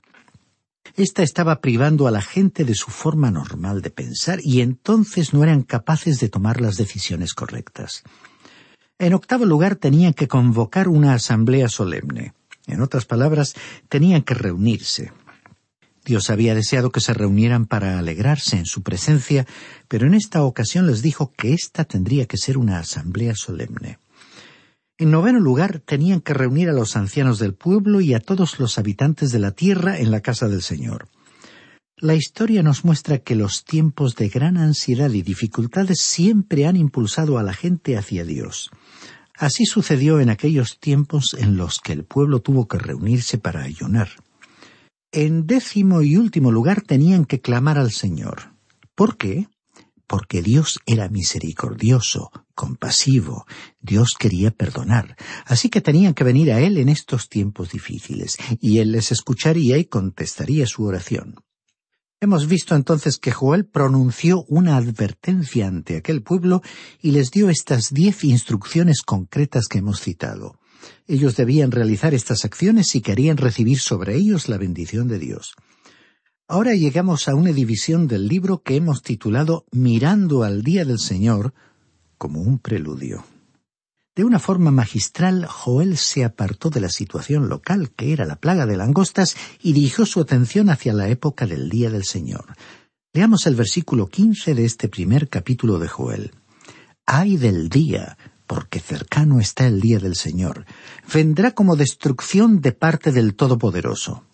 Esta 0.94 1.22
estaba 1.22 1.60
privando 1.60 2.06
a 2.06 2.10
la 2.10 2.22
gente 2.22 2.64
de 2.64 2.74
su 2.74 2.90
forma 2.90 3.30
normal 3.30 3.82
de 3.82 3.90
pensar 3.90 4.38
y 4.42 4.60
entonces 4.60 5.34
no 5.34 5.42
eran 5.42 5.62
capaces 5.62 6.20
de 6.20 6.28
tomar 6.28 6.60
las 6.60 6.76
decisiones 6.76 7.34
correctas. 7.34 8.02
En 8.98 9.12
octavo 9.12 9.44
lugar 9.44 9.76
tenían 9.76 10.14
que 10.14 10.28
convocar 10.28 10.88
una 10.88 11.14
asamblea 11.14 11.68
solemne. 11.68 12.32
En 12.66 12.80
otras 12.80 13.04
palabras, 13.04 13.54
tenían 13.88 14.22
que 14.22 14.34
reunirse. 14.34 15.12
Dios 16.06 16.30
había 16.30 16.54
deseado 16.54 16.92
que 16.92 17.00
se 17.00 17.12
reunieran 17.12 17.66
para 17.66 17.98
alegrarse 17.98 18.56
en 18.56 18.64
su 18.64 18.82
presencia, 18.82 19.44
pero 19.88 20.06
en 20.06 20.14
esta 20.14 20.44
ocasión 20.44 20.86
les 20.86 21.02
dijo 21.02 21.32
que 21.36 21.52
ésta 21.52 21.84
tendría 21.84 22.26
que 22.26 22.36
ser 22.36 22.58
una 22.58 22.78
asamblea 22.78 23.34
solemne. 23.34 23.98
En 24.98 25.10
noveno 25.10 25.40
lugar, 25.40 25.80
tenían 25.80 26.20
que 26.20 26.32
reunir 26.32 26.70
a 26.70 26.72
los 26.72 26.96
ancianos 26.96 27.40
del 27.40 27.54
pueblo 27.54 28.00
y 28.00 28.14
a 28.14 28.20
todos 28.20 28.60
los 28.60 28.78
habitantes 28.78 29.32
de 29.32 29.40
la 29.40 29.50
tierra 29.50 29.98
en 29.98 30.12
la 30.12 30.20
casa 30.20 30.48
del 30.48 30.62
Señor. 30.62 31.08
La 31.96 32.14
historia 32.14 32.62
nos 32.62 32.84
muestra 32.84 33.18
que 33.18 33.34
los 33.34 33.64
tiempos 33.64 34.14
de 34.14 34.28
gran 34.28 34.58
ansiedad 34.58 35.10
y 35.10 35.22
dificultades 35.22 36.00
siempre 36.00 36.66
han 36.66 36.76
impulsado 36.76 37.36
a 37.36 37.42
la 37.42 37.52
gente 37.52 37.96
hacia 37.96 38.24
Dios. 38.24 38.70
Así 39.34 39.66
sucedió 39.66 40.20
en 40.20 40.30
aquellos 40.30 40.78
tiempos 40.78 41.34
en 41.34 41.56
los 41.56 41.80
que 41.80 41.92
el 41.92 42.04
pueblo 42.04 42.40
tuvo 42.40 42.68
que 42.68 42.78
reunirse 42.78 43.38
para 43.38 43.64
ayunar. 43.64 44.08
En 45.18 45.46
décimo 45.46 46.02
y 46.02 46.18
último 46.18 46.52
lugar 46.52 46.82
tenían 46.82 47.24
que 47.24 47.40
clamar 47.40 47.78
al 47.78 47.90
Señor. 47.90 48.52
¿Por 48.94 49.16
qué? 49.16 49.48
Porque 50.06 50.42
Dios 50.42 50.78
era 50.84 51.08
misericordioso, 51.08 52.30
compasivo, 52.54 53.46
Dios 53.80 54.10
quería 54.18 54.50
perdonar, 54.50 55.16
así 55.46 55.70
que 55.70 55.80
tenían 55.80 56.12
que 56.12 56.22
venir 56.22 56.52
a 56.52 56.60
Él 56.60 56.76
en 56.76 56.90
estos 56.90 57.30
tiempos 57.30 57.70
difíciles, 57.70 58.36
y 58.60 58.80
Él 58.80 58.92
les 58.92 59.10
escucharía 59.10 59.78
y 59.78 59.86
contestaría 59.86 60.66
su 60.66 60.84
oración. 60.84 61.36
Hemos 62.20 62.46
visto 62.46 62.74
entonces 62.74 63.16
que 63.16 63.32
Joel 63.32 63.64
pronunció 63.64 64.44
una 64.48 64.76
advertencia 64.76 65.66
ante 65.66 65.96
aquel 65.96 66.22
pueblo 66.22 66.60
y 67.00 67.12
les 67.12 67.30
dio 67.30 67.48
estas 67.48 67.88
diez 67.90 68.22
instrucciones 68.22 69.00
concretas 69.00 69.66
que 69.66 69.78
hemos 69.78 69.98
citado. 69.98 70.58
Ellos 71.06 71.36
debían 71.36 71.70
realizar 71.70 72.14
estas 72.14 72.44
acciones 72.44 72.88
si 72.88 73.00
querían 73.00 73.36
recibir 73.36 73.78
sobre 73.78 74.16
ellos 74.16 74.48
la 74.48 74.58
bendición 74.58 75.08
de 75.08 75.18
Dios. 75.18 75.54
Ahora 76.48 76.74
llegamos 76.74 77.26
a 77.28 77.34
una 77.34 77.52
división 77.52 78.06
del 78.06 78.28
libro 78.28 78.62
que 78.62 78.76
hemos 78.76 79.02
titulado 79.02 79.66
Mirando 79.72 80.44
al 80.44 80.62
Día 80.62 80.84
del 80.84 81.00
Señor 81.00 81.54
como 82.18 82.40
un 82.40 82.58
preludio. 82.58 83.24
De 84.14 84.24
una 84.24 84.38
forma 84.38 84.70
magistral, 84.70 85.44
Joel 85.44 85.98
se 85.98 86.24
apartó 86.24 86.70
de 86.70 86.80
la 86.80 86.88
situación 86.88 87.50
local, 87.50 87.90
que 87.90 88.12
era 88.12 88.24
la 88.24 88.36
plaga 88.36 88.64
de 88.64 88.76
langostas, 88.78 89.36
y 89.60 89.74
dirigió 89.74 90.06
su 90.06 90.20
atención 90.20 90.70
hacia 90.70 90.94
la 90.94 91.08
época 91.08 91.46
del 91.46 91.68
Día 91.68 91.90
del 91.90 92.04
Señor. 92.04 92.56
Leamos 93.12 93.46
el 93.46 93.56
versículo 93.56 94.06
quince 94.06 94.54
de 94.54 94.64
este 94.64 94.88
primer 94.88 95.28
capítulo 95.28 95.78
de 95.78 95.88
Joel. 95.88 96.30
Ay 97.04 97.36
del 97.36 97.68
día, 97.68 98.16
porque 98.46 98.80
cercano 98.80 99.40
está 99.40 99.66
el 99.66 99.80
día 99.80 99.98
del 99.98 100.14
Señor. 100.14 100.66
Vendrá 101.12 101.52
como 101.52 101.76
destrucción 101.76 102.60
de 102.60 102.72
parte 102.72 103.12
del 103.12 103.34
Todopoderoso. 103.34 104.24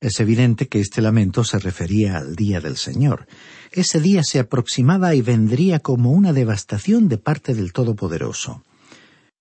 Es 0.00 0.20
evidente 0.20 0.68
que 0.68 0.80
este 0.80 1.00
lamento 1.00 1.44
se 1.44 1.58
refería 1.58 2.18
al 2.18 2.36
día 2.36 2.60
del 2.60 2.76
Señor. 2.76 3.26
Ese 3.72 4.00
día 4.00 4.22
se 4.22 4.38
aproximaba 4.38 5.14
y 5.14 5.22
vendría 5.22 5.78
como 5.78 6.12
una 6.12 6.32
devastación 6.32 7.08
de 7.08 7.18
parte 7.18 7.54
del 7.54 7.72
Todopoderoso. 7.72 8.62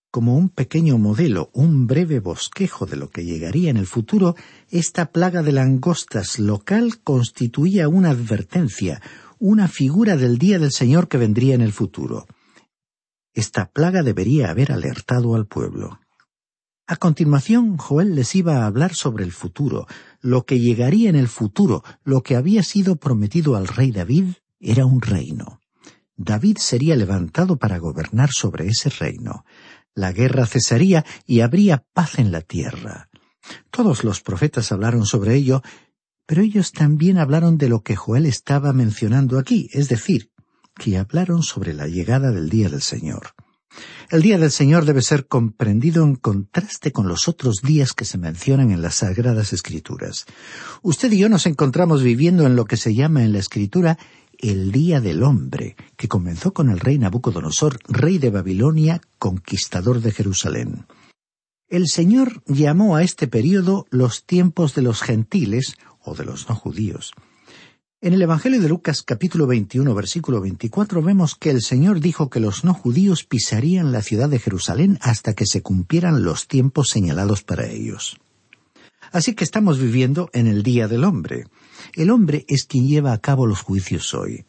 Como 0.09 0.37
un 0.37 0.49
pequeño 0.49 0.97
modelo, 0.97 1.49
un 1.53 1.87
breve 1.87 2.19
bosquejo 2.19 2.85
de 2.85 2.95
lo 2.95 3.09
que 3.09 3.25
llegaría 3.25 3.71
en 3.71 3.77
el 3.77 3.87
futuro, 3.87 4.35
esta 4.69 5.11
plaga 5.11 5.41
de 5.43 5.51
langostas 5.51 6.39
local 6.39 6.99
constituía 7.03 7.89
una 7.89 8.11
advertencia, 8.11 9.01
una 9.39 9.67
figura 9.67 10.15
del 10.15 10.37
día 10.37 10.59
del 10.59 10.71
Señor 10.71 11.07
que 11.07 11.17
vendría 11.17 11.55
en 11.55 11.61
el 11.61 11.73
futuro. 11.73 12.27
Esta 13.33 13.65
plaga 13.71 14.03
debería 14.03 14.51
haber 14.51 14.71
alertado 14.71 15.35
al 15.35 15.47
pueblo. 15.47 15.99
A 16.85 16.97
continuación, 16.97 17.77
Joel 17.77 18.13
les 18.13 18.35
iba 18.35 18.57
a 18.57 18.65
hablar 18.65 18.93
sobre 18.93 19.23
el 19.23 19.31
futuro, 19.31 19.87
lo 20.21 20.45
que 20.45 20.59
llegaría 20.59 21.09
en 21.09 21.15
el 21.15 21.29
futuro, 21.29 21.83
lo 22.03 22.21
que 22.21 22.35
había 22.35 22.61
sido 22.61 22.97
prometido 22.97 23.55
al 23.55 23.67
rey 23.67 23.91
David 23.91 24.33
era 24.59 24.85
un 24.85 25.01
reino. 25.01 25.61
David 26.15 26.57
sería 26.57 26.95
levantado 26.95 27.57
para 27.57 27.77
gobernar 27.77 28.29
sobre 28.31 28.67
ese 28.67 28.89
reino. 28.89 29.45
La 29.95 30.11
guerra 30.11 30.45
cesaría 30.45 31.05
y 31.25 31.39
habría 31.39 31.85
paz 31.93 32.19
en 32.19 32.31
la 32.31 32.41
tierra. 32.41 33.09
Todos 33.71 34.03
los 34.03 34.21
profetas 34.21 34.71
hablaron 34.71 35.05
sobre 35.05 35.35
ello, 35.35 35.61
pero 36.25 36.41
ellos 36.41 36.71
también 36.71 37.17
hablaron 37.17 37.57
de 37.57 37.69
lo 37.69 37.81
que 37.81 37.95
Joel 37.95 38.25
estaba 38.25 38.73
mencionando 38.73 39.39
aquí, 39.39 39.69
es 39.71 39.89
decir, 39.89 40.31
que 40.75 40.97
hablaron 40.97 41.43
sobre 41.43 41.73
la 41.73 41.87
llegada 41.87 42.31
del 42.31 42.49
día 42.49 42.69
del 42.69 42.81
Señor. 42.81 43.33
El 44.09 44.21
día 44.21 44.37
del 44.37 44.51
Señor 44.51 44.85
debe 44.85 45.01
ser 45.01 45.27
comprendido 45.27 46.03
en 46.03 46.15
contraste 46.15 46.91
con 46.91 47.07
los 47.07 47.27
otros 47.27 47.61
días 47.61 47.93
que 47.93 48.05
se 48.05 48.17
mencionan 48.17 48.71
en 48.71 48.81
las 48.81 48.95
Sagradas 48.95 49.53
Escrituras. 49.53 50.25
Usted 50.81 51.11
y 51.11 51.17
yo 51.17 51.29
nos 51.29 51.45
encontramos 51.47 52.03
viviendo 52.03 52.45
en 52.45 52.55
lo 52.55 52.65
que 52.65 52.77
se 52.77 52.93
llama 52.93 53.23
en 53.23 53.33
la 53.33 53.39
Escritura 53.39 53.97
el 54.37 54.71
Día 54.71 54.99
del 54.99 55.23
Hombre, 55.23 55.75
que 55.95 56.07
comenzó 56.07 56.53
con 56.53 56.69
el 56.69 56.79
rey 56.79 56.99
Nabucodonosor, 56.99 57.79
rey 57.87 58.17
de 58.17 58.29
Babilonia, 58.29 59.01
conquistador 59.17 60.01
de 60.01 60.11
Jerusalén. 60.11 60.85
El 61.69 61.87
Señor 61.87 62.43
llamó 62.45 62.95
a 62.95 63.03
este 63.03 63.27
período 63.27 63.87
los 63.89 64.25
tiempos 64.25 64.75
de 64.75 64.83
los 64.83 65.01
gentiles 65.01 65.75
o 66.01 66.13
de 66.13 66.25
los 66.25 66.49
no 66.49 66.55
judíos. 66.55 67.13
En 68.03 68.11
el 68.11 68.21
Evangelio 68.21 68.59
de 68.59 68.67
Lucas 68.67 69.01
capítulo 69.01 69.47
21 69.47 69.95
versículo 69.95 70.41
24 70.41 71.01
vemos 71.01 71.35
que 71.35 71.51
el 71.51 71.61
Señor 71.61 72.01
dijo 72.01 72.29
que 72.29 72.41
los 72.41 72.65
no 72.65 72.73
judíos 72.73 73.23
pisarían 73.23 73.93
la 73.93 74.01
ciudad 74.01 74.27
de 74.27 74.39
Jerusalén 74.39 74.97
hasta 74.99 75.33
que 75.35 75.45
se 75.45 75.61
cumplieran 75.61 76.21
los 76.21 76.49
tiempos 76.49 76.89
señalados 76.89 77.43
para 77.43 77.65
ellos. 77.65 78.19
Así 79.13 79.35
que 79.35 79.45
estamos 79.45 79.79
viviendo 79.79 80.29
en 80.33 80.47
el 80.47 80.63
Día 80.63 80.89
del 80.89 81.05
Hombre. 81.05 81.45
El 81.93 82.09
hombre 82.09 82.43
es 82.49 82.65
quien 82.65 82.89
lleva 82.89 83.13
a 83.13 83.19
cabo 83.19 83.47
los 83.47 83.61
juicios 83.61 84.13
hoy. 84.13 84.45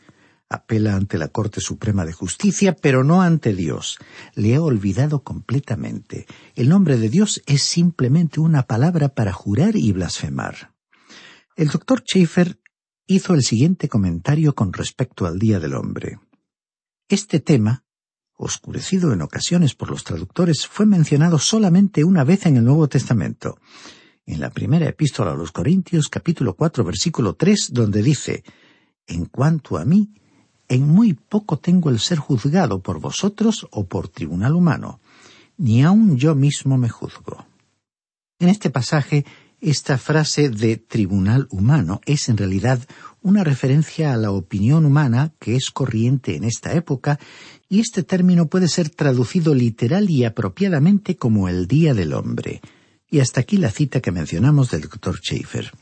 Apela 0.48 0.96
ante 0.96 1.16
la 1.16 1.28
Corte 1.28 1.60
Suprema 1.60 2.04
de 2.04 2.12
Justicia, 2.12 2.74
pero 2.74 3.04
no 3.04 3.22
ante 3.22 3.54
Dios. 3.54 3.98
Le 4.34 4.56
ha 4.56 4.62
olvidado 4.62 5.22
completamente. 5.22 6.26
El 6.56 6.70
nombre 6.70 6.98
de 6.98 7.08
Dios 7.08 7.40
es 7.46 7.62
simplemente 7.62 8.40
una 8.40 8.64
palabra 8.64 9.10
para 9.10 9.32
jurar 9.32 9.76
y 9.76 9.92
blasfemar. 9.92 10.72
El 11.54 11.68
doctor 11.68 12.00
Schaeffer 12.00 12.58
hizo 13.06 13.34
el 13.34 13.42
siguiente 13.42 13.88
comentario 13.88 14.54
con 14.54 14.72
respecto 14.72 15.26
al 15.26 15.38
Día 15.38 15.60
del 15.60 15.74
Hombre. 15.74 16.18
Este 17.08 17.38
tema, 17.40 17.84
oscurecido 18.36 19.12
en 19.12 19.20
ocasiones 19.20 19.74
por 19.74 19.90
los 19.90 20.04
traductores, 20.04 20.66
fue 20.66 20.86
mencionado 20.86 21.38
solamente 21.38 22.02
una 22.02 22.24
vez 22.24 22.46
en 22.46 22.56
el 22.56 22.64
Nuevo 22.64 22.88
Testamento, 22.88 23.58
en 24.24 24.40
la 24.40 24.50
primera 24.50 24.88
epístola 24.88 25.32
a 25.32 25.36
los 25.36 25.52
Corintios 25.52 26.08
capítulo 26.08 26.56
cuatro 26.56 26.82
versículo 26.82 27.34
tres, 27.34 27.68
donde 27.72 28.02
dice 28.02 28.42
En 29.06 29.26
cuanto 29.26 29.76
a 29.76 29.84
mí, 29.84 30.14
en 30.68 30.88
muy 30.88 31.12
poco 31.12 31.58
tengo 31.58 31.90
el 31.90 31.98
ser 31.98 32.16
juzgado 32.16 32.80
por 32.80 33.00
vosotros 33.00 33.66
o 33.70 33.84
por 33.86 34.08
tribunal 34.08 34.54
humano, 34.54 35.00
ni 35.58 35.82
aun 35.82 36.16
yo 36.16 36.34
mismo 36.34 36.78
me 36.78 36.88
juzgo. 36.88 37.44
En 38.38 38.48
este 38.48 38.70
pasaje 38.70 39.26
Esta 39.64 39.96
frase 39.96 40.50
de 40.50 40.76
tribunal 40.76 41.46
humano 41.48 42.02
es 42.04 42.28
en 42.28 42.36
realidad 42.36 42.86
una 43.22 43.44
referencia 43.44 44.12
a 44.12 44.18
la 44.18 44.30
opinión 44.30 44.84
humana 44.84 45.32
que 45.40 45.56
es 45.56 45.70
corriente 45.70 46.36
en 46.36 46.44
esta 46.44 46.74
época 46.74 47.18
y 47.70 47.80
este 47.80 48.02
término 48.02 48.48
puede 48.48 48.68
ser 48.68 48.90
traducido 48.90 49.54
literal 49.54 50.10
y 50.10 50.24
apropiadamente 50.24 51.16
como 51.16 51.48
el 51.48 51.66
Día 51.66 51.94
del 51.94 52.12
Hombre. 52.12 52.60
Y 53.08 53.20
hasta 53.20 53.40
aquí 53.40 53.56
la 53.56 53.70
cita 53.70 54.02
que 54.02 54.12
mencionamos 54.12 54.70
del 54.70 54.82
Dr. 54.82 55.16
Schaefer. 55.16 55.72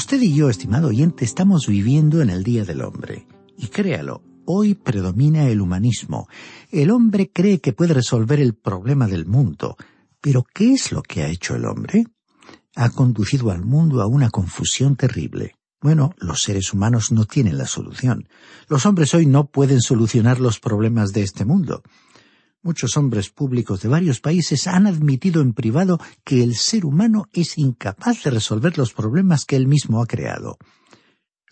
Usted 0.00 0.22
y 0.22 0.34
yo, 0.34 0.48
estimado 0.48 0.88
oyente, 0.88 1.26
estamos 1.26 1.66
viviendo 1.66 2.22
en 2.22 2.30
el 2.30 2.42
Día 2.42 2.64
del 2.64 2.80
Hombre. 2.80 3.26
Y 3.58 3.66
créalo, 3.66 4.22
hoy 4.46 4.74
predomina 4.74 5.46
el 5.46 5.60
humanismo. 5.60 6.26
El 6.70 6.90
hombre 6.90 7.30
cree 7.30 7.60
que 7.60 7.74
puede 7.74 7.92
resolver 7.92 8.40
el 8.40 8.54
problema 8.54 9.06
del 9.06 9.26
mundo. 9.26 9.76
Pero 10.22 10.42
¿qué 10.54 10.72
es 10.72 10.90
lo 10.90 11.02
que 11.02 11.22
ha 11.22 11.28
hecho 11.28 11.54
el 11.54 11.66
hombre? 11.66 12.06
Ha 12.76 12.88
conducido 12.88 13.50
al 13.50 13.62
mundo 13.62 14.00
a 14.00 14.06
una 14.06 14.30
confusión 14.30 14.96
terrible. 14.96 15.56
Bueno, 15.82 16.14
los 16.16 16.42
seres 16.44 16.72
humanos 16.72 17.12
no 17.12 17.26
tienen 17.26 17.58
la 17.58 17.66
solución. 17.66 18.26
Los 18.68 18.86
hombres 18.86 19.12
hoy 19.12 19.26
no 19.26 19.50
pueden 19.50 19.82
solucionar 19.82 20.40
los 20.40 20.60
problemas 20.60 21.12
de 21.12 21.24
este 21.24 21.44
mundo. 21.44 21.82
Muchos 22.62 22.98
hombres 22.98 23.30
públicos 23.30 23.80
de 23.80 23.88
varios 23.88 24.20
países 24.20 24.66
han 24.66 24.86
admitido 24.86 25.40
en 25.40 25.54
privado 25.54 25.98
que 26.24 26.42
el 26.42 26.56
ser 26.56 26.84
humano 26.84 27.24
es 27.32 27.56
incapaz 27.56 28.22
de 28.22 28.30
resolver 28.30 28.76
los 28.76 28.92
problemas 28.92 29.46
que 29.46 29.56
él 29.56 29.66
mismo 29.66 30.02
ha 30.02 30.06
creado. 30.06 30.58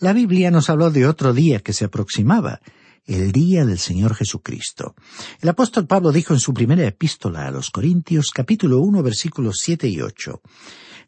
La 0.00 0.12
Biblia 0.12 0.50
nos 0.50 0.68
habló 0.68 0.90
de 0.90 1.06
otro 1.06 1.32
día 1.32 1.60
que 1.60 1.72
se 1.72 1.86
aproximaba, 1.86 2.60
el 3.06 3.32
día 3.32 3.64
del 3.64 3.78
Señor 3.78 4.14
Jesucristo. 4.14 4.94
El 5.40 5.48
apóstol 5.48 5.86
Pablo 5.86 6.12
dijo 6.12 6.34
en 6.34 6.40
su 6.40 6.52
primera 6.52 6.86
epístola 6.86 7.46
a 7.46 7.50
los 7.50 7.70
Corintios 7.70 8.30
capítulo 8.30 8.80
1 8.80 9.02
versículos 9.02 9.60
7 9.62 9.88
y 9.88 10.02
8, 10.02 10.42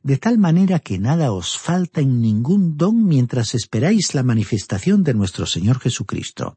de 0.03 0.17
tal 0.17 0.39
manera 0.39 0.79
que 0.79 0.99
nada 0.99 1.33
os 1.33 1.59
falta 1.59 2.01
en 2.01 2.21
ningún 2.21 2.77
don 2.77 3.05
mientras 3.05 3.55
esperáis 3.55 4.15
la 4.15 4.23
manifestación 4.23 5.05
de 5.05 5.15
nuestro 5.15 5.45
Señor 5.45 5.79
Jesucristo, 5.79 6.57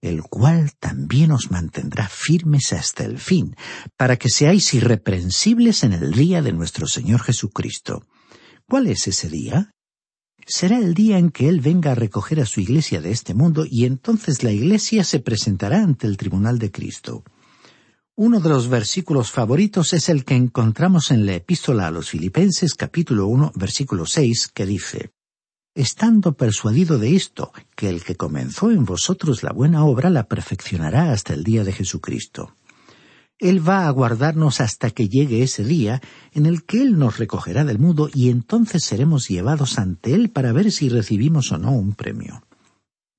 el 0.00 0.22
cual 0.22 0.72
también 0.78 1.32
os 1.32 1.50
mantendrá 1.50 2.08
firmes 2.08 2.72
hasta 2.72 3.04
el 3.04 3.18
fin, 3.18 3.56
para 3.96 4.16
que 4.16 4.28
seáis 4.28 4.72
irreprensibles 4.74 5.82
en 5.82 5.92
el 5.92 6.12
día 6.12 6.40
de 6.40 6.52
nuestro 6.52 6.86
Señor 6.86 7.20
Jesucristo. 7.22 8.04
¿Cuál 8.68 8.86
es 8.86 9.08
ese 9.08 9.28
día? 9.28 9.72
Será 10.46 10.78
el 10.78 10.94
día 10.94 11.18
en 11.18 11.30
que 11.30 11.48
Él 11.48 11.60
venga 11.60 11.92
a 11.92 11.94
recoger 11.94 12.40
a 12.40 12.46
su 12.46 12.60
iglesia 12.60 13.00
de 13.00 13.10
este 13.10 13.34
mundo 13.34 13.66
y 13.68 13.84
entonces 13.86 14.42
la 14.42 14.52
iglesia 14.52 15.04
se 15.04 15.20
presentará 15.20 15.82
ante 15.82 16.06
el 16.06 16.16
tribunal 16.16 16.58
de 16.58 16.70
Cristo. 16.70 17.24
Uno 18.20 18.40
de 18.40 18.48
los 18.48 18.66
versículos 18.66 19.30
favoritos 19.30 19.92
es 19.92 20.08
el 20.08 20.24
que 20.24 20.34
encontramos 20.34 21.12
en 21.12 21.24
la 21.24 21.36
epístola 21.36 21.86
a 21.86 21.92
los 21.92 22.10
Filipenses 22.10 22.74
capítulo 22.74 23.28
1 23.28 23.52
versículo 23.54 24.06
6 24.06 24.50
que 24.52 24.66
dice 24.66 25.12
Estando 25.72 26.32
persuadido 26.32 26.98
de 26.98 27.14
esto, 27.14 27.52
que 27.76 27.88
el 27.88 28.02
que 28.02 28.16
comenzó 28.16 28.72
en 28.72 28.84
vosotros 28.84 29.44
la 29.44 29.52
buena 29.52 29.84
obra 29.84 30.10
la 30.10 30.24
perfeccionará 30.24 31.12
hasta 31.12 31.32
el 31.32 31.44
día 31.44 31.62
de 31.62 31.72
Jesucristo. 31.72 32.56
Él 33.38 33.66
va 33.66 33.86
a 33.86 33.90
guardarnos 33.90 34.60
hasta 34.60 34.90
que 34.90 35.08
llegue 35.08 35.44
ese 35.44 35.62
día 35.62 36.02
en 36.32 36.46
el 36.46 36.64
que 36.64 36.82
Él 36.82 36.98
nos 36.98 37.18
recogerá 37.18 37.64
del 37.64 37.78
mundo 37.78 38.10
y 38.12 38.30
entonces 38.30 38.82
seremos 38.82 39.28
llevados 39.28 39.78
ante 39.78 40.14
Él 40.14 40.30
para 40.30 40.50
ver 40.50 40.72
si 40.72 40.88
recibimos 40.88 41.52
o 41.52 41.58
no 41.58 41.70
un 41.70 41.94
premio. 41.94 42.42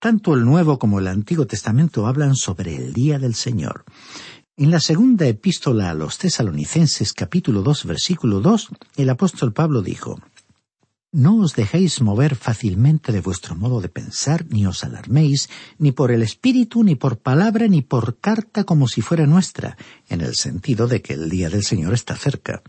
Tanto 0.01 0.33
el 0.33 0.45
Nuevo 0.45 0.79
como 0.79 0.99
el 0.99 1.07
Antiguo 1.07 1.45
Testamento 1.45 2.07
hablan 2.07 2.35
sobre 2.35 2.73
el 2.77 2.93
día 2.93 3.19
del 3.19 3.35
Señor. 3.35 3.83
En 4.59 4.71
la 4.71 4.81
segunda 4.81 5.25
epístola 5.25 5.89
a 5.89 5.93
los 5.93 6.17
tesalonicenses 6.17 7.13
capítulo 7.13 7.61
2 7.61 7.85
versículo 7.85 8.41
2, 8.41 8.67
el 8.97 9.09
apóstol 9.09 9.53
Pablo 9.53 9.81
dijo, 9.81 10.19
No 11.13 11.37
os 11.37 11.55
dejéis 11.55 12.01
mover 12.01 12.35
fácilmente 12.35 13.13
de 13.13 13.21
vuestro 13.21 13.55
modo 13.55 13.79
de 13.79 13.87
pensar, 13.87 14.45
ni 14.49 14.67
os 14.67 14.83
alarméis, 14.83 15.49
ni 15.77 15.93
por 15.93 16.11
el 16.11 16.23
espíritu, 16.23 16.83
ni 16.83 16.95
por 16.95 17.19
palabra, 17.19 17.69
ni 17.69 17.81
por 17.81 18.19
carta 18.19 18.65
como 18.65 18.89
si 18.89 18.99
fuera 18.99 19.25
nuestra, 19.25 19.77
en 20.09 20.19
el 20.19 20.35
sentido 20.35 20.89
de 20.89 21.01
que 21.01 21.13
el 21.13 21.29
día 21.29 21.49
del 21.49 21.63
Señor 21.63 21.93
está 21.93 22.17
cerca. 22.17 22.61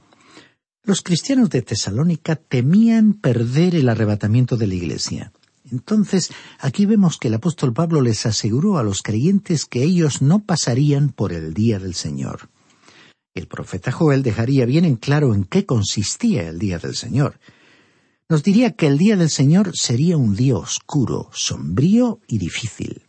Los 0.84 1.02
cristianos 1.02 1.50
de 1.50 1.62
Tesalónica 1.62 2.36
temían 2.36 3.14
perder 3.14 3.74
el 3.74 3.88
arrebatamiento 3.88 4.56
de 4.56 4.68
la 4.68 4.74
Iglesia. 4.74 5.32
Entonces, 5.70 6.30
aquí 6.58 6.86
vemos 6.86 7.18
que 7.18 7.28
el 7.28 7.34
apóstol 7.34 7.72
Pablo 7.72 8.00
les 8.00 8.26
aseguró 8.26 8.78
a 8.78 8.82
los 8.82 9.02
creyentes 9.02 9.66
que 9.66 9.82
ellos 9.82 10.22
no 10.22 10.40
pasarían 10.40 11.10
por 11.10 11.32
el 11.32 11.54
día 11.54 11.78
del 11.78 11.94
Señor. 11.94 12.48
El 13.34 13.46
profeta 13.46 13.92
Joel 13.92 14.22
dejaría 14.22 14.66
bien 14.66 14.84
en 14.84 14.96
claro 14.96 15.34
en 15.34 15.44
qué 15.44 15.64
consistía 15.64 16.48
el 16.48 16.58
día 16.58 16.78
del 16.78 16.96
Señor. 16.96 17.38
Nos 18.28 18.42
diría 18.42 18.72
que 18.72 18.86
el 18.86 18.98
día 18.98 19.16
del 19.16 19.30
Señor 19.30 19.72
sería 19.76 20.16
un 20.16 20.34
día 20.34 20.56
oscuro, 20.56 21.30
sombrío 21.32 22.20
y 22.26 22.38
difícil. 22.38 23.02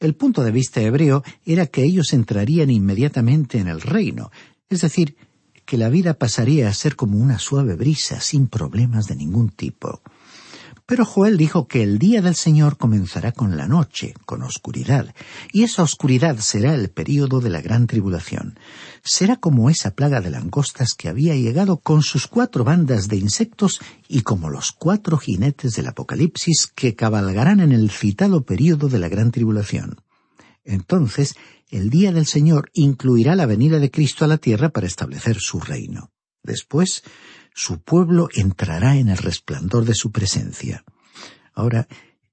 El 0.00 0.14
punto 0.14 0.42
de 0.44 0.52
vista 0.52 0.80
hebreo 0.80 1.24
era 1.44 1.66
que 1.66 1.82
ellos 1.82 2.12
entrarían 2.12 2.70
inmediatamente 2.70 3.58
en 3.58 3.66
el 3.66 3.80
reino, 3.80 4.30
es 4.68 4.80
decir, 4.80 5.16
que 5.64 5.76
la 5.76 5.88
vida 5.88 6.14
pasaría 6.14 6.68
a 6.68 6.72
ser 6.72 6.96
como 6.96 7.18
una 7.18 7.38
suave 7.38 7.74
brisa 7.74 8.20
sin 8.20 8.46
problemas 8.46 9.06
de 9.06 9.16
ningún 9.16 9.50
tipo. 9.50 10.02
Pero 10.88 11.04
Joel 11.04 11.36
dijo 11.36 11.68
que 11.68 11.82
el 11.82 11.98
día 11.98 12.22
del 12.22 12.34
Señor 12.34 12.78
comenzará 12.78 13.32
con 13.32 13.58
la 13.58 13.68
noche, 13.68 14.14
con 14.24 14.42
oscuridad, 14.42 15.14
y 15.52 15.64
esa 15.64 15.82
oscuridad 15.82 16.38
será 16.38 16.74
el 16.74 16.88
período 16.88 17.40
de 17.40 17.50
la 17.50 17.60
gran 17.60 17.86
tribulación. 17.86 18.58
Será 19.04 19.36
como 19.36 19.68
esa 19.68 19.90
plaga 19.90 20.22
de 20.22 20.30
langostas 20.30 20.94
que 20.94 21.10
había 21.10 21.34
llegado 21.34 21.76
con 21.76 22.00
sus 22.00 22.26
cuatro 22.26 22.64
bandas 22.64 23.08
de 23.08 23.16
insectos 23.16 23.82
y 24.08 24.22
como 24.22 24.48
los 24.48 24.72
cuatro 24.72 25.18
jinetes 25.18 25.74
del 25.74 25.88
Apocalipsis 25.88 26.72
que 26.74 26.94
cabalgarán 26.94 27.60
en 27.60 27.72
el 27.72 27.90
citado 27.90 28.44
período 28.44 28.88
de 28.88 28.98
la 28.98 29.10
gran 29.10 29.30
tribulación. 29.30 30.00
Entonces, 30.64 31.34
el 31.68 31.90
día 31.90 32.12
del 32.12 32.24
Señor 32.24 32.70
incluirá 32.72 33.36
la 33.36 33.44
venida 33.44 33.78
de 33.78 33.90
Cristo 33.90 34.24
a 34.24 34.28
la 34.28 34.38
tierra 34.38 34.70
para 34.70 34.86
establecer 34.86 35.36
su 35.38 35.60
reino. 35.60 36.12
Después, 36.42 37.02
su 37.58 37.80
pueblo 37.80 38.28
entrará 38.36 38.98
en 38.98 39.08
el 39.08 39.16
resplandor 39.16 39.84
de 39.84 39.94
su 39.94 40.12
presencia. 40.12 40.84
Ahora, 41.52 41.88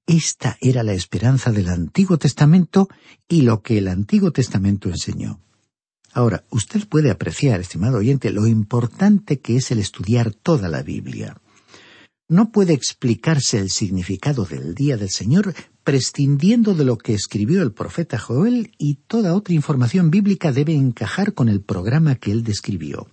esta 0.06 0.56
era 0.60 0.84
la 0.84 0.92
esperanza 0.92 1.50
del 1.50 1.68
Antiguo 1.68 2.16
Testamento 2.16 2.88
y 3.28 3.42
lo 3.42 3.60
que 3.60 3.78
el 3.78 3.88
Antiguo 3.88 4.30
Testamento 4.30 4.88
enseñó. 4.88 5.40
Ahora, 6.12 6.44
usted 6.50 6.86
puede 6.86 7.10
apreciar, 7.10 7.58
estimado 7.58 7.98
oyente, 7.98 8.30
lo 8.30 8.46
importante 8.46 9.40
que 9.40 9.56
es 9.56 9.72
el 9.72 9.80
estudiar 9.80 10.32
toda 10.32 10.68
la 10.68 10.84
Biblia. 10.84 11.36
No 12.28 12.52
puede 12.52 12.74
explicarse 12.74 13.58
el 13.58 13.70
significado 13.70 14.44
del 14.44 14.76
día 14.76 14.96
del 14.96 15.10
Señor 15.10 15.54
prescindiendo 15.82 16.74
de 16.74 16.84
lo 16.84 16.98
que 16.98 17.14
escribió 17.14 17.62
el 17.62 17.72
profeta 17.72 18.16
Joel 18.16 18.70
y 18.78 19.00
toda 19.08 19.34
otra 19.34 19.54
información 19.54 20.08
bíblica 20.12 20.52
debe 20.52 20.74
encajar 20.74 21.34
con 21.34 21.48
el 21.48 21.62
programa 21.62 22.14
que 22.14 22.30
él 22.30 22.44
describió. 22.44 23.08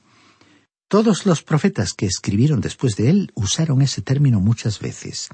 Todos 0.94 1.26
los 1.26 1.42
profetas 1.42 1.96
que 1.96 2.06
escribieron 2.06 2.62
después 2.62 2.96
de 2.96 3.10
él 3.10 3.32
usaron 3.34 3.82
ese 3.82 4.04
término 4.04 4.40
muchas 4.40 4.80
veces. 4.80 5.30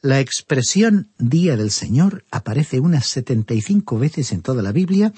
La 0.00 0.18
expresión 0.18 1.12
Día 1.18 1.58
del 1.58 1.70
Señor 1.70 2.24
aparece 2.30 2.80
unas 2.80 3.06
setenta 3.06 3.52
y 3.52 3.60
cinco 3.60 3.98
veces 3.98 4.32
en 4.32 4.40
toda 4.40 4.62
la 4.62 4.72
Biblia 4.72 5.12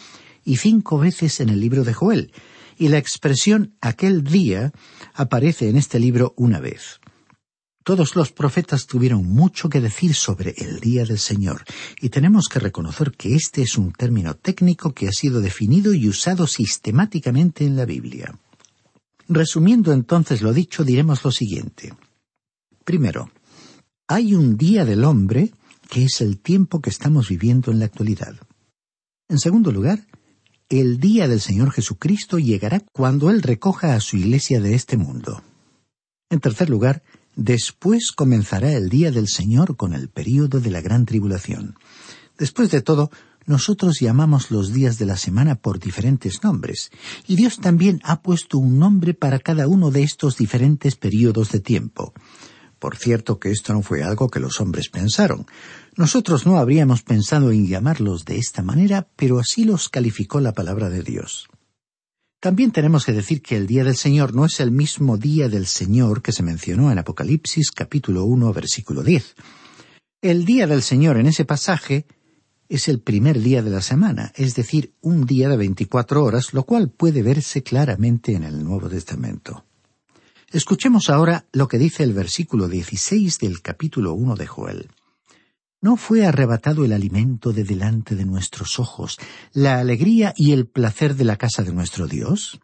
y 0.44 0.56
cinco 0.56 0.98
veces 0.98 1.38
en 1.38 1.50
el 1.50 1.61
libro 1.61 1.85
de 1.85 1.94
Joel, 1.94 2.33
y 2.78 2.88
la 2.88 2.98
expresión 2.98 3.76
aquel 3.80 4.24
día 4.24 4.72
aparece 5.14 5.68
en 5.68 5.76
este 5.76 6.00
libro 6.00 6.35
una 6.37 6.59
vez. 6.59 6.98
Todos 7.85 8.16
los 8.16 8.33
profetas 8.33 8.88
tuvieron 8.88 9.24
mucho 9.24 9.68
que 9.68 9.80
decir 9.80 10.16
sobre 10.16 10.52
el 10.59 10.80
día 10.80 11.04
del 11.04 11.20
Señor, 11.20 11.62
y 12.00 12.09
tenemos 12.09 12.48
que 12.48 12.59
reconocer 12.59 13.12
que 13.12 13.37
este 13.37 13.62
es 13.62 13.78
un 13.78 13.92
término 13.92 14.35
técnico 14.35 14.94
que 14.94 15.06
ha 15.06 15.12
sido 15.12 15.40
definido 15.40 15.94
y 15.94 16.09
usado 16.09 16.48
sistemáticamente 16.48 17.64
en 17.64 17.76
la 17.76 17.85
Biblia. 17.85 18.35
Resumiendo 19.32 19.92
entonces 19.92 20.42
lo 20.42 20.52
dicho, 20.52 20.82
diremos 20.82 21.22
lo 21.22 21.30
siguiente. 21.30 21.94
Primero, 22.84 23.30
hay 24.08 24.34
un 24.34 24.56
día 24.56 24.84
del 24.84 25.04
hombre 25.04 25.52
que 25.88 26.04
es 26.04 26.20
el 26.20 26.40
tiempo 26.40 26.80
que 26.80 26.90
estamos 26.90 27.28
viviendo 27.28 27.70
en 27.70 27.78
la 27.78 27.84
actualidad. 27.84 28.34
En 29.28 29.38
segundo 29.38 29.70
lugar, 29.70 30.04
el 30.68 30.98
día 30.98 31.28
del 31.28 31.40
Señor 31.40 31.70
Jesucristo 31.70 32.40
llegará 32.40 32.80
cuando 32.92 33.30
Él 33.30 33.40
recoja 33.42 33.94
a 33.94 34.00
su 34.00 34.16
iglesia 34.16 34.60
de 34.60 34.74
este 34.74 34.96
mundo. 34.96 35.44
En 36.28 36.40
tercer 36.40 36.68
lugar, 36.68 37.04
después 37.36 38.10
comenzará 38.10 38.72
el 38.72 38.88
día 38.88 39.12
del 39.12 39.28
Señor 39.28 39.76
con 39.76 39.94
el 39.94 40.08
período 40.08 40.58
de 40.58 40.72
la 40.72 40.80
gran 40.80 41.06
tribulación. 41.06 41.76
Después 42.36 42.72
de 42.72 42.82
todo, 42.82 43.12
nosotros 43.50 44.00
llamamos 44.00 44.50
los 44.50 44.72
días 44.72 44.96
de 44.98 45.04
la 45.04 45.16
semana 45.16 45.56
por 45.56 45.78
diferentes 45.78 46.42
nombres, 46.42 46.90
y 47.26 47.36
Dios 47.36 47.58
también 47.58 48.00
ha 48.04 48.22
puesto 48.22 48.56
un 48.58 48.78
nombre 48.78 49.12
para 49.12 49.40
cada 49.40 49.68
uno 49.68 49.90
de 49.90 50.04
estos 50.04 50.36
diferentes 50.36 50.96
periodos 50.96 51.50
de 51.50 51.60
tiempo. 51.60 52.14
Por 52.78 52.96
cierto 52.96 53.38
que 53.38 53.50
esto 53.50 53.74
no 53.74 53.82
fue 53.82 54.02
algo 54.02 54.30
que 54.30 54.40
los 54.40 54.60
hombres 54.60 54.88
pensaron. 54.88 55.46
Nosotros 55.96 56.46
no 56.46 56.58
habríamos 56.58 57.02
pensado 57.02 57.50
en 57.50 57.66
llamarlos 57.66 58.24
de 58.24 58.38
esta 58.38 58.62
manera, 58.62 59.08
pero 59.16 59.38
así 59.38 59.64
los 59.64 59.88
calificó 59.88 60.40
la 60.40 60.52
palabra 60.52 60.88
de 60.88 61.02
Dios. 61.02 61.48
También 62.40 62.70
tenemos 62.70 63.04
que 63.04 63.12
decir 63.12 63.42
que 63.42 63.56
el 63.56 63.66
día 63.66 63.84
del 63.84 63.96
Señor 63.96 64.32
no 64.32 64.46
es 64.46 64.60
el 64.60 64.70
mismo 64.70 65.18
día 65.18 65.48
del 65.50 65.66
Señor 65.66 66.22
que 66.22 66.32
se 66.32 66.42
mencionó 66.42 66.90
en 66.90 66.98
Apocalipsis 66.98 67.70
capítulo 67.70 68.24
1 68.24 68.52
versículo 68.54 69.02
10. 69.02 69.34
El 70.22 70.46
día 70.46 70.66
del 70.66 70.82
Señor 70.82 71.18
en 71.18 71.26
ese 71.26 71.44
pasaje 71.44 72.06
es 72.70 72.87
el 72.87 73.00
primer 73.00 73.40
día 73.40 73.62
de 73.62 73.70
la 73.70 73.83
semana, 73.83 74.33
es 74.37 74.54
decir, 74.54 74.94
un 75.00 75.26
día 75.26 75.48
de 75.48 75.56
veinticuatro 75.56 76.22
horas, 76.22 76.54
lo 76.54 76.62
cual 76.62 76.88
puede 76.88 77.20
verse 77.20 77.64
claramente 77.64 78.33
en 78.35 78.44
el 78.44 78.62
Nuevo 78.62 78.88
Testamento. 78.88 79.64
Escuchemos 80.52 81.11
ahora 81.11 81.46
lo 81.52 81.66
que 81.66 81.78
dice 81.78 82.04
el 82.04 82.12
versículo 82.12 82.68
16 82.68 83.40
del 83.40 83.61
capítulo 83.61 84.14
1 84.14 84.37
de 84.37 84.46
Joel. 84.46 84.88
¿No 85.80 85.96
fue 85.96 86.24
arrebatado 86.24 86.85
el 86.85 86.92
alimento 86.92 87.52
de 87.52 87.64
delante 87.64 88.14
de 88.14 88.24
nuestros 88.24 88.78
ojos, 88.78 89.18
la 89.52 89.80
alegría 89.80 90.33
y 90.37 90.52
el 90.52 90.68
placer 90.68 91.16
de 91.16 91.24
la 91.24 91.37
casa 91.37 91.64
de 91.64 91.72
nuestro 91.72 92.06
Dios? 92.06 92.61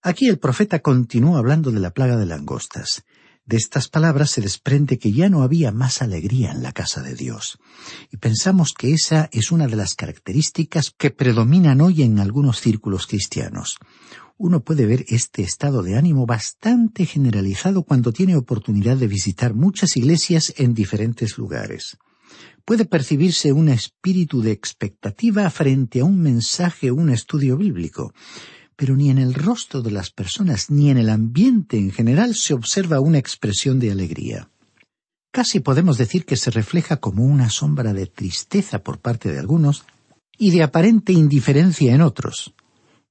Aquí 0.00 0.28
el 0.28 0.38
profeta 0.38 0.78
continúa 0.78 1.38
hablando 1.38 1.72
de 1.72 1.80
la 1.80 1.90
plaga 1.90 2.16
de 2.16 2.26
langostas. 2.26 3.02
De 3.48 3.56
estas 3.56 3.88
palabras 3.88 4.32
se 4.32 4.42
desprende 4.42 4.98
que 4.98 5.10
ya 5.10 5.30
no 5.30 5.42
había 5.42 5.72
más 5.72 6.02
alegría 6.02 6.52
en 6.52 6.62
la 6.62 6.72
casa 6.72 7.02
de 7.02 7.14
Dios. 7.14 7.58
Y 8.12 8.18
pensamos 8.18 8.74
que 8.74 8.92
esa 8.92 9.30
es 9.32 9.50
una 9.50 9.66
de 9.66 9.76
las 9.76 9.94
características 9.94 10.92
que 10.94 11.10
predominan 11.10 11.80
hoy 11.80 12.02
en 12.02 12.18
algunos 12.18 12.60
círculos 12.60 13.06
cristianos. 13.06 13.78
Uno 14.36 14.60
puede 14.60 14.84
ver 14.84 15.06
este 15.08 15.40
estado 15.40 15.82
de 15.82 15.96
ánimo 15.96 16.26
bastante 16.26 17.06
generalizado 17.06 17.84
cuando 17.84 18.12
tiene 18.12 18.36
oportunidad 18.36 18.98
de 18.98 19.06
visitar 19.06 19.54
muchas 19.54 19.96
iglesias 19.96 20.52
en 20.58 20.74
diferentes 20.74 21.38
lugares 21.38 21.96
puede 22.66 22.84
percibirse 22.84 23.50
un 23.50 23.70
espíritu 23.70 24.42
de 24.42 24.52
expectativa 24.52 25.48
frente 25.48 26.00
a 26.00 26.04
un 26.04 26.20
mensaje 26.20 26.90
o 26.90 26.96
un 26.96 27.08
estudio 27.08 27.56
bíblico, 27.56 28.12
pero 28.78 28.94
ni 28.94 29.10
en 29.10 29.18
el 29.18 29.34
rostro 29.34 29.82
de 29.82 29.90
las 29.90 30.10
personas 30.12 30.70
ni 30.70 30.88
en 30.88 30.98
el 30.98 31.10
ambiente 31.10 31.76
en 31.76 31.90
general 31.90 32.36
se 32.36 32.54
observa 32.54 33.00
una 33.00 33.18
expresión 33.18 33.80
de 33.80 33.90
alegría. 33.90 34.50
Casi 35.32 35.58
podemos 35.58 35.98
decir 35.98 36.24
que 36.24 36.36
se 36.36 36.52
refleja 36.52 36.98
como 36.98 37.24
una 37.24 37.50
sombra 37.50 37.92
de 37.92 38.06
tristeza 38.06 38.78
por 38.84 39.00
parte 39.00 39.32
de 39.32 39.40
algunos 39.40 39.84
y 40.38 40.52
de 40.52 40.62
aparente 40.62 41.12
indiferencia 41.12 41.92
en 41.92 42.02
otros. 42.02 42.54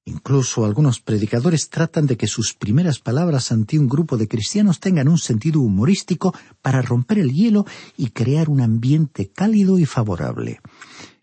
Incluso 0.06 0.64
algunos 0.64 1.00
predicadores 1.00 1.68
tratan 1.68 2.06
de 2.06 2.16
que 2.16 2.28
sus 2.28 2.54
primeras 2.54 2.98
palabras 2.98 3.52
ante 3.52 3.78
un 3.78 3.88
grupo 3.88 4.16
de 4.16 4.26
cristianos 4.26 4.80
tengan 4.80 5.06
un 5.06 5.18
sentido 5.18 5.60
humorístico 5.60 6.34
para 6.62 6.80
romper 6.80 7.18
el 7.18 7.30
hielo 7.30 7.66
y 7.98 8.08
crear 8.08 8.48
un 8.48 8.62
ambiente 8.62 9.30
cálido 9.30 9.78
y 9.78 9.84
favorable. 9.84 10.60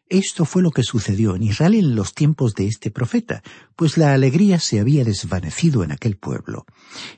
Esto 0.08 0.46
fue 0.46 0.62
lo 0.62 0.70
que 0.70 0.84
sucedió 0.84 1.36
en 1.36 1.42
Israel 1.42 1.74
en 1.74 1.96
los 1.96 2.14
tiempos 2.14 2.54
de 2.54 2.68
este 2.68 2.92
profeta, 2.92 3.42
pues 3.76 3.98
la 3.98 4.14
alegría 4.14 4.60
se 4.60 4.80
había 4.80 5.04
desvanecido 5.04 5.84
en 5.84 5.92
aquel 5.92 6.16
pueblo. 6.16 6.66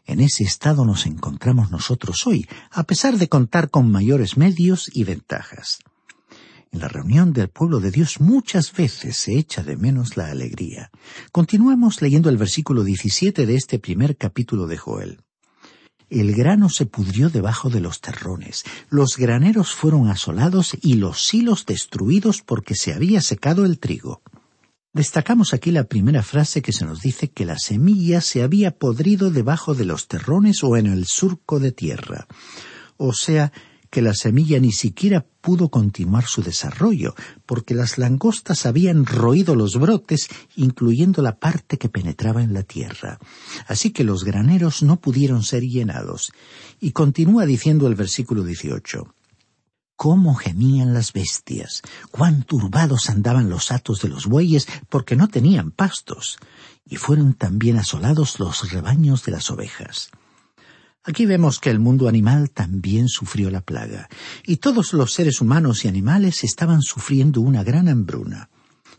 En 0.05 0.21
ese 0.21 0.45
estado 0.45 0.85
nos 0.85 1.05
encontramos 1.05 1.69
nosotros 1.69 2.25
hoy, 2.25 2.47
a 2.71 2.83
pesar 2.83 3.17
de 3.17 3.27
contar 3.27 3.69
con 3.69 3.91
mayores 3.91 4.37
medios 4.37 4.89
y 4.93 5.03
ventajas. 5.03 5.79
En 6.71 6.79
la 6.79 6.87
reunión 6.87 7.33
del 7.33 7.49
pueblo 7.49 7.81
de 7.81 7.91
Dios 7.91 8.21
muchas 8.21 8.71
veces 8.71 9.17
se 9.17 9.37
echa 9.37 9.63
de 9.63 9.75
menos 9.75 10.15
la 10.15 10.27
alegría. 10.27 10.89
Continuamos 11.33 12.01
leyendo 12.01 12.29
el 12.29 12.37
versículo 12.37 12.85
17 12.85 13.45
de 13.45 13.55
este 13.55 13.79
primer 13.79 14.15
capítulo 14.15 14.65
de 14.65 14.77
Joel. 14.77 15.26
El 16.09 16.33
grano 16.33 16.69
se 16.69 16.85
pudrió 16.85 17.29
debajo 17.29 17.69
de 17.69 17.81
los 17.81 17.99
terrones, 17.99 18.63
los 18.89 19.17
graneros 19.17 19.73
fueron 19.73 20.07
asolados 20.07 20.77
y 20.81 20.93
los 20.93 21.25
silos 21.25 21.65
destruidos 21.65 22.41
porque 22.41 22.75
se 22.75 22.93
había 22.93 23.21
secado 23.21 23.65
el 23.65 23.77
trigo. 23.79 24.21
Destacamos 24.93 25.53
aquí 25.53 25.71
la 25.71 25.83
primera 25.83 26.23
frase 26.23 26.61
que 26.61 26.71
se 26.71 26.85
nos 26.85 27.01
dice 27.01 27.29
que 27.29 27.45
la 27.45 27.59
semilla 27.59 28.21
se 28.21 28.41
había 28.41 28.71
podrido 28.71 29.31
debajo 29.31 29.75
de 29.75 29.85
los 29.85 30.07
terrones 30.07 30.63
o 30.63 30.77
en 30.77 30.87
el 30.87 31.05
surco 31.05 31.59
de 31.59 31.71
tierra. 31.71 32.25
O 32.95 33.13
sea, 33.13 33.51
que 33.89 34.01
la 34.01 34.13
semilla 34.13 34.59
ni 34.59 34.71
siquiera 34.71 35.25
pudo 35.41 35.69
continuar 35.69 36.25
su 36.25 36.41
desarrollo, 36.41 37.15
porque 37.45 37.73
las 37.73 37.97
langostas 37.97 38.65
habían 38.65 39.05
roído 39.05 39.55
los 39.55 39.77
brotes, 39.79 40.27
incluyendo 40.55 41.21
la 41.21 41.37
parte 41.37 41.77
que 41.77 41.89
penetraba 41.89 42.43
en 42.43 42.53
la 42.53 42.63
tierra. 42.63 43.19
Así 43.67 43.91
que 43.91 44.03
los 44.03 44.23
graneros 44.23 44.83
no 44.83 44.99
pudieron 44.99 45.43
ser 45.43 45.63
llenados. 45.63 46.31
Y 46.79 46.91
continúa 46.91 47.45
diciendo 47.45 47.87
el 47.87 47.95
versículo 47.95 48.43
18. 48.43 49.13
Cómo 49.95 50.35
gemían 50.35 50.93
las 50.93 51.11
bestias, 51.11 51.81
cuán 52.11 52.43
turbados 52.43 53.09
andaban 53.09 53.49
los 53.49 53.71
atos 53.71 54.01
de 54.01 54.09
los 54.09 54.27
bueyes, 54.27 54.67
porque 54.89 55.15
no 55.15 55.27
tenían 55.27 55.71
pastos, 55.71 56.37
y 56.85 56.97
fueron 56.97 57.33
también 57.33 57.77
asolados 57.77 58.39
los 58.39 58.71
rebaños 58.71 59.23
de 59.23 59.31
las 59.31 59.49
ovejas. 59.49 60.11
Aquí 61.07 61.25
vemos 61.25 61.59
que 61.59 61.69
el 61.69 61.79
mundo 61.79 62.09
animal 62.09 62.49
también 62.49 63.07
sufrió 63.07 63.49
la 63.49 63.61
plaga, 63.61 64.09
y 64.45 64.57
todos 64.57 64.91
los 64.91 65.13
seres 65.13 65.39
humanos 65.39 65.85
y 65.85 65.87
animales 65.87 66.43
estaban 66.43 66.81
sufriendo 66.81 67.39
una 67.39 67.63
gran 67.63 67.87
hambruna. 67.87 68.49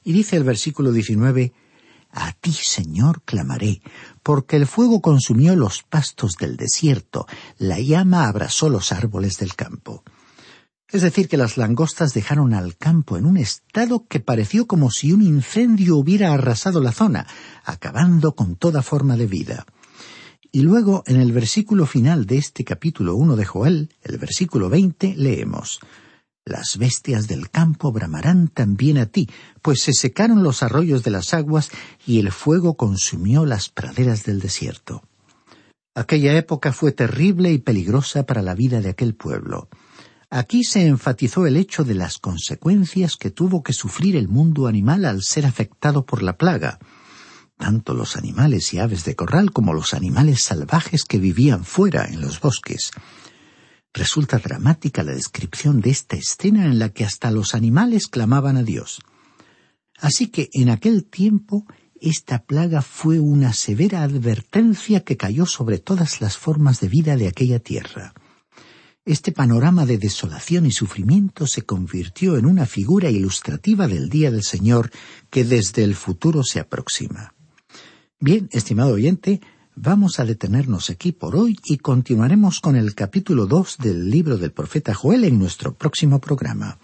Y 0.05 0.15
dice 0.15 0.39
el 0.39 0.45
versículo 0.45 0.91
19, 0.91 1.53
A 2.13 2.33
ti, 2.33 2.53
Señor, 2.53 3.21
clamaré, 3.27 3.83
porque 4.23 4.57
el 4.57 4.67
fuego 4.67 5.03
consumió 5.03 5.55
los 5.55 5.83
pastos 5.83 6.37
del 6.41 6.57
desierto, 6.57 7.27
la 7.59 7.79
llama 7.79 8.27
abrazó 8.27 8.71
los 8.71 8.91
árboles 8.91 9.37
del 9.37 9.55
campo. 9.55 10.03
Es 10.91 11.03
decir, 11.03 11.29
que 11.29 11.37
las 11.37 11.59
langostas 11.59 12.15
dejaron 12.15 12.55
al 12.55 12.79
campo 12.79 13.19
en 13.19 13.27
un 13.27 13.37
estado 13.37 14.07
que 14.09 14.21
pareció 14.21 14.67
como 14.67 14.91
si 14.91 15.13
un 15.13 15.21
incendio 15.21 15.99
hubiera 15.99 16.33
arrasado 16.33 16.81
la 16.81 16.93
zona, 16.93 17.27
acabando 17.67 18.35
con 18.35 18.57
toda 18.57 18.81
forma 18.81 19.19
de 19.19 19.27
vida. 19.27 19.67
Y 20.51 20.63
luego, 20.63 21.05
en 21.07 21.21
el 21.21 21.33
versículo 21.33 21.85
final 21.85 22.25
de 22.25 22.39
este 22.39 22.65
capítulo 22.65 23.17
1 23.17 23.37
de 23.37 23.45
Joel, 23.45 23.91
el 24.03 24.17
versículo 24.17 24.71
20, 24.71 25.15
leemos 25.15 25.79
Las 26.47 26.79
bestias 26.79 27.29
del 27.29 27.51
campo 27.51 27.93
bramarán 27.93 28.49
también 28.49 28.97
a 28.97 29.07
ti, 29.07 29.29
pues 29.61 29.83
se 29.83 29.93
secaron 29.93 30.43
los 30.43 30.63
arroyos 30.63 31.05
de 31.05 31.11
las 31.11 31.35
aguas 31.35 31.71
y 32.07 32.19
el 32.19 32.33
fuego 32.33 32.79
consumió 32.79 33.45
las 33.45 33.69
praderas 33.69 34.25
del 34.25 34.41
desierto. 34.41 35.03
Aquella 35.95 36.35
época 36.35 36.73
fue 36.73 36.93
terrible 36.93 37.53
y 37.53 37.59
peligrosa 37.59 38.25
para 38.25 38.41
la 38.41 38.55
vida 38.55 38.81
de 38.81 38.89
aquel 38.89 39.15
pueblo. 39.15 39.69
Aquí 40.31 40.65
se 40.65 40.87
enfatizó 40.87 41.47
el 41.47 41.59
hecho 41.59 41.85
de 41.85 41.95
las 41.95 42.19
consecuencias 42.19 43.17
que 43.17 43.31
tuvo 43.31 43.63
que 43.63 43.75
sufrir 43.75 44.17
el 44.17 44.29
mundo 44.29 44.67
animal 44.67 45.05
al 45.05 45.23
ser 45.23 45.45
afectado 45.45 46.07
por 46.07 46.23
la 46.23 46.39
plaga 46.39 46.79
tanto 47.59 47.93
los 47.93 48.17
animales 48.17 48.73
y 48.73 48.79
aves 48.79 49.05
de 49.05 49.15
corral 49.15 49.53
como 49.53 49.75
los 49.75 49.93
animales 49.93 50.43
salvajes 50.43 51.05
que 51.05 51.19
vivían 51.19 51.65
fuera 51.65 52.07
en 52.07 52.23
los 52.23 52.41
bosques. 52.41 52.93
Resulta 53.93 54.39
dramática 54.39 55.03
la 55.03 55.13
descripción 55.13 55.81
de 55.81 55.91
esta 55.91 56.17
escena 56.17 56.65
en 56.65 56.79
la 56.79 56.91
que 56.91 57.05
hasta 57.05 57.31
los 57.31 57.55
animales 57.55 58.07
clamaban 58.07 58.57
a 58.57 58.63
Dios. 58.63 59.01
Así 59.99 60.29
que 60.29 60.49
en 60.53 60.71
aquel 60.71 61.05
tiempo 61.05 61.67
esta 62.01 62.45
plaga 62.45 62.81
fue 62.81 63.19
una 63.19 63.53
severa 63.53 64.05
advertencia 64.05 65.01
que 65.01 65.17
cayó 65.17 65.47
sobre 65.47 65.79
todas 65.79 66.21
las 66.21 66.37
formas 66.37 66.81
de 66.81 66.89
vida 66.89 67.17
de 67.17 67.27
aquella 67.27 67.59
tierra. 67.59 68.15
Este 69.05 69.33
panorama 69.33 69.87
de 69.87 69.99
desolación 69.99 70.67
y 70.67 70.71
sufrimiento 70.71 71.47
se 71.47 71.63
convirtió 71.63 72.37
en 72.37 72.47
una 72.47 72.67
figura 72.67 73.11
ilustrativa 73.11 73.89
del 73.89 74.11
día 74.11 74.31
del 74.31 74.45
Señor 74.45 74.91
que 75.31 75.45
desde 75.45 75.83
el 75.83 75.95
futuro 75.95 76.45
se 76.45 76.61
aproxima. 76.61 77.35
Bien, 78.21 78.49
estimado 78.51 78.95
oyente, 78.95 79.41
vamos 79.77 80.19
a 80.19 80.25
detenernos 80.25 80.91
aquí 80.91 81.13
por 81.13 81.37
hoy 81.37 81.57
y 81.65 81.79
continuaremos 81.79 82.59
con 82.59 82.75
el 82.75 82.97
capítulo 82.97 83.47
2 83.47 83.79
del 83.79 84.11
libro 84.11 84.39
del 84.39 84.51
profeta 84.51 84.93
Joel 84.93 85.23
en 85.23 85.39
nuestro 85.39 85.75
próximo 85.75 86.21
programa. 86.21 86.81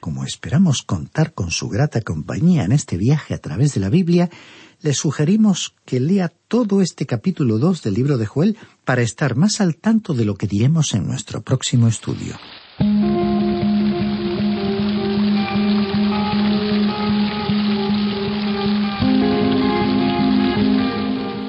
Como 0.00 0.24
esperamos 0.24 0.82
contar 0.82 1.32
con 1.32 1.52
su 1.52 1.68
grata 1.68 2.00
compañía 2.00 2.64
en 2.64 2.72
este 2.72 2.96
viaje 2.96 3.34
a 3.34 3.38
través 3.38 3.74
de 3.74 3.80
la 3.82 3.88
Biblia, 3.88 4.30
le 4.80 4.94
sugerimos 4.94 5.76
que 5.84 6.00
lea 6.00 6.32
todo 6.48 6.80
este 6.80 7.06
capítulo 7.06 7.58
2 7.58 7.84
del 7.84 7.94
libro 7.94 8.18
de 8.18 8.26
Joel 8.26 8.58
para 8.84 9.02
estar 9.02 9.36
más 9.36 9.60
al 9.60 9.76
tanto 9.76 10.12
de 10.12 10.24
lo 10.24 10.34
que 10.34 10.48
diremos 10.48 10.92
en 10.94 11.06
nuestro 11.06 11.42
próximo 11.42 11.86
estudio. 11.86 12.36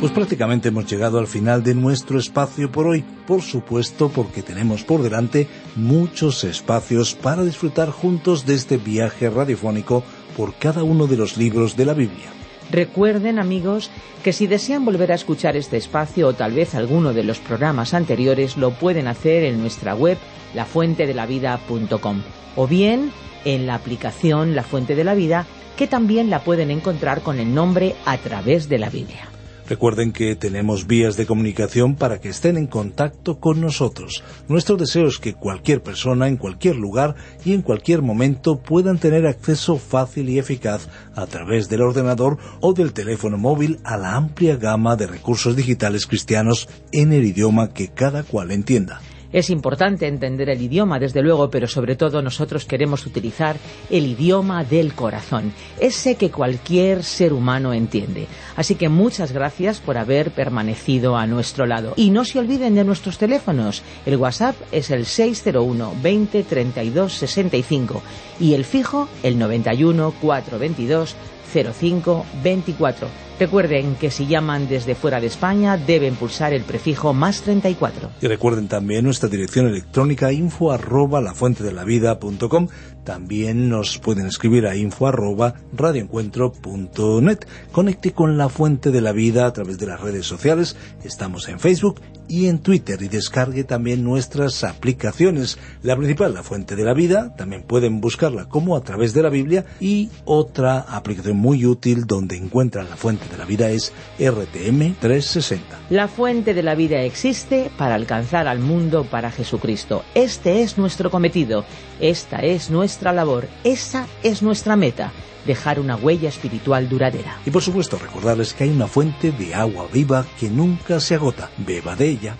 Pues 0.05 0.13
prácticamente 0.13 0.67
hemos 0.67 0.85
llegado 0.85 1.17
al 1.17 1.25
final 1.25 1.63
de 1.63 1.73
nuestro 1.73 2.19
espacio 2.19 2.71
por 2.71 2.85
hoy, 2.85 3.03
por 3.25 3.41
supuesto 3.41 4.09
porque 4.09 4.43
tenemos 4.43 4.83
por 4.83 5.01
delante 5.01 5.47
muchos 5.75 6.43
espacios 6.43 7.15
para 7.15 7.43
disfrutar 7.43 7.89
juntos 7.89 8.45
de 8.45 8.53
este 8.53 8.77
viaje 8.77 9.31
radiofónico 9.31 10.03
por 10.37 10.53
cada 10.59 10.83
uno 10.83 11.07
de 11.07 11.17
los 11.17 11.37
libros 11.37 11.75
de 11.75 11.85
la 11.85 11.95
Biblia. 11.95 12.27
Recuerden, 12.69 13.39
amigos, 13.39 13.89
que 14.23 14.31
si 14.31 14.45
desean 14.45 14.85
volver 14.85 15.11
a 15.11 15.15
escuchar 15.15 15.57
este 15.57 15.77
espacio 15.77 16.27
o 16.27 16.33
tal 16.33 16.53
vez 16.53 16.75
alguno 16.75 17.11
de 17.11 17.23
los 17.23 17.39
programas 17.39 17.95
anteriores, 17.95 18.57
lo 18.57 18.77
pueden 18.77 19.07
hacer 19.07 19.43
en 19.43 19.59
nuestra 19.59 19.95
web 19.95 20.19
lafuentedelavida.com 20.53 22.21
o 22.55 22.67
bien 22.67 23.11
en 23.43 23.65
la 23.65 23.73
aplicación 23.73 24.53
La 24.53 24.61
Fuente 24.61 24.93
de 24.93 25.03
la 25.03 25.15
Vida, 25.15 25.47
que 25.75 25.87
también 25.87 26.29
la 26.29 26.43
pueden 26.43 26.69
encontrar 26.69 27.21
con 27.21 27.39
el 27.39 27.55
nombre 27.55 27.95
A 28.05 28.19
través 28.19 28.69
de 28.69 28.77
la 28.77 28.91
Biblia. 28.91 29.29
Recuerden 29.67 30.11
que 30.11 30.35
tenemos 30.35 30.85
vías 30.85 31.17
de 31.17 31.25
comunicación 31.25 31.95
para 31.95 32.21
que 32.21 32.29
estén 32.29 32.55
en 32.57 32.67
contacto 32.67 33.39
con 33.39 33.61
nosotros. 33.61 34.23
Nuestro 34.47 34.77
deseo 34.77 35.07
es 35.07 35.17
que 35.17 35.33
cualquier 35.33 35.81
persona 35.81 36.27
en 36.27 36.37
cualquier 36.37 36.75
lugar 36.75 37.15
y 37.43 37.53
en 37.53 37.63
cualquier 37.63 38.03
momento 38.03 38.59
puedan 38.59 38.99
tener 38.99 39.25
acceso 39.25 39.77
fácil 39.77 40.29
y 40.29 40.37
eficaz 40.37 40.87
a 41.15 41.25
través 41.25 41.67
del 41.67 41.81
ordenador 41.81 42.37
o 42.61 42.73
del 42.73 42.93
teléfono 42.93 43.37
móvil 43.37 43.79
a 43.83 43.97
la 43.97 44.15
amplia 44.15 44.55
gama 44.55 44.95
de 44.95 45.07
recursos 45.07 45.55
digitales 45.55 46.05
cristianos 46.05 46.69
en 46.91 47.11
el 47.11 47.25
idioma 47.25 47.73
que 47.73 47.87
cada 47.87 48.21
cual 48.21 48.51
entienda. 48.51 49.01
Es 49.31 49.49
importante 49.49 50.07
entender 50.07 50.49
el 50.49 50.61
idioma, 50.61 50.99
desde 50.99 51.21
luego, 51.21 51.49
pero 51.49 51.67
sobre 51.67 51.95
todo 51.95 52.21
nosotros 52.21 52.65
queremos 52.65 53.05
utilizar 53.05 53.57
el 53.89 54.05
idioma 54.05 54.63
del 54.63 54.93
corazón, 54.93 55.53
ese 55.79 56.15
que 56.15 56.31
cualquier 56.31 57.03
ser 57.03 57.33
humano 57.33 57.73
entiende. 57.73 58.27
Así 58.55 58.75
que 58.75 58.89
muchas 58.89 59.31
gracias 59.31 59.79
por 59.79 59.97
haber 59.97 60.31
permanecido 60.31 61.17
a 61.17 61.27
nuestro 61.27 61.65
lado. 61.65 61.93
Y 61.95 62.11
no 62.11 62.25
se 62.25 62.39
olviden 62.39 62.75
de 62.75 62.83
nuestros 62.83 63.17
teléfonos. 63.17 63.83
El 64.05 64.17
WhatsApp 64.17 64.55
es 64.71 64.91
el 64.91 65.05
601 65.05 65.93
20 66.01 66.43
32 66.43 67.13
65 67.13 68.01
y 68.39 68.53
el 68.53 68.65
fijo 68.65 69.07
el 69.23 69.37
91 69.37 70.13
422 70.21 71.15
05 71.53 72.25
24. 72.43 73.24
Recuerden 73.37 73.95
que 73.95 74.11
si 74.11 74.27
llaman 74.27 74.69
desde 74.69 74.95
fuera 74.95 75.19
de 75.19 75.27
España 75.27 75.75
deben 75.77 76.15
pulsar 76.15 76.53
el 76.53 76.63
prefijo 76.63 77.13
más 77.13 77.41
34. 77.41 78.11
Y 78.21 78.27
recuerden 78.27 78.69
también 78.69 79.03
nuestra 79.03 79.27
dirección 79.27 79.67
electrónica 79.67 80.31
info 80.31 80.71
arroba 80.71 81.19
lafuentedelavida.com. 81.19 82.69
También 83.03 83.69
nos 83.69 83.99
pueden 83.99 84.25
escribir 84.25 84.65
a 84.65 84.75
info 84.75 85.07
arroba 85.07 85.53
radioencuentro.net. 85.73 87.39
Conecte 87.71 88.13
con 88.13 88.37
La 88.37 88.49
Fuente 88.49 88.89
de 88.89 89.01
la 89.01 89.11
Vida 89.11 89.45
a 89.45 89.53
través 89.53 89.77
de 89.77 89.87
las 89.87 89.99
redes 89.99 90.25
sociales. 90.25 90.75
Estamos 91.03 91.47
en 91.49 91.59
Facebook 91.59 92.01
y 92.27 92.47
en 92.47 92.59
Twitter 92.59 93.01
y 93.01 93.09
descargue 93.09 93.63
también 93.63 94.03
nuestras 94.03 94.63
aplicaciones. 94.63 95.59
La 95.83 95.95
principal, 95.95 96.33
La 96.33 96.41
Fuente 96.41 96.75
de 96.75 96.83
la 96.83 96.93
Vida, 96.93 97.35
también 97.35 97.63
pueden 97.63 98.01
buscarla 98.01 98.47
como 98.49 98.75
a 98.75 98.81
través 98.81 99.13
de 99.13 99.21
la 99.21 99.29
Biblia 99.29 99.65
y 99.79 100.09
otra 100.23 100.79
aplicación 100.79 101.37
muy 101.37 101.65
útil 101.65 102.05
donde 102.05 102.37
encuentran 102.37 102.89
La 102.89 102.95
Fuente 102.95 103.24
de 103.29 103.37
la 103.37 103.45
Vida 103.45 103.69
es 103.69 103.93
RTM 104.19 104.95
360. 104.99 105.79
La 105.89 106.07
Fuente 106.07 106.53
de 106.53 106.63
la 106.63 106.75
Vida 106.75 107.01
existe 107.01 107.69
para 107.77 107.95
alcanzar 107.95 108.47
al 108.47 108.59
mundo 108.59 109.05
para 109.05 109.31
Jesucristo. 109.31 110.03
Este 110.13 110.61
es 110.61 110.77
nuestro 110.77 111.11
cometido, 111.11 111.65
esta 111.99 112.37
es 112.37 112.69
nuestra 112.69 113.13
labor, 113.13 113.47
esa 113.63 114.07
es 114.23 114.41
nuestra 114.41 114.75
meta 114.75 115.11
dejar 115.45 115.79
una 115.79 115.95
huella 115.95 116.29
espiritual 116.29 116.89
duradera. 116.89 117.37
Y 117.45 117.51
por 117.51 117.61
supuesto 117.61 117.97
recordarles 117.97 118.53
que 118.53 118.65
hay 118.65 118.71
una 118.71 118.87
fuente 118.87 119.31
de 119.31 119.53
agua 119.53 119.87
viva 119.91 120.25
que 120.39 120.49
nunca 120.49 120.99
se 120.99 121.15
agota. 121.15 121.49
Beba 121.57 121.95
de 121.95 122.09
ella. 122.09 122.37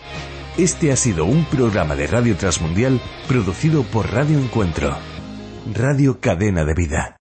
Este 0.58 0.92
ha 0.92 0.96
sido 0.96 1.26
un 1.26 1.46
programa 1.46 1.96
de 1.96 2.08
Radio 2.08 2.36
Transmundial 2.36 3.00
producido 3.28 3.84
por 3.84 4.12
Radio 4.12 4.40
Encuentro, 4.40 4.96
Radio 5.74 6.20
Cadena 6.20 6.64
de 6.64 6.74
Vida. 6.74 7.18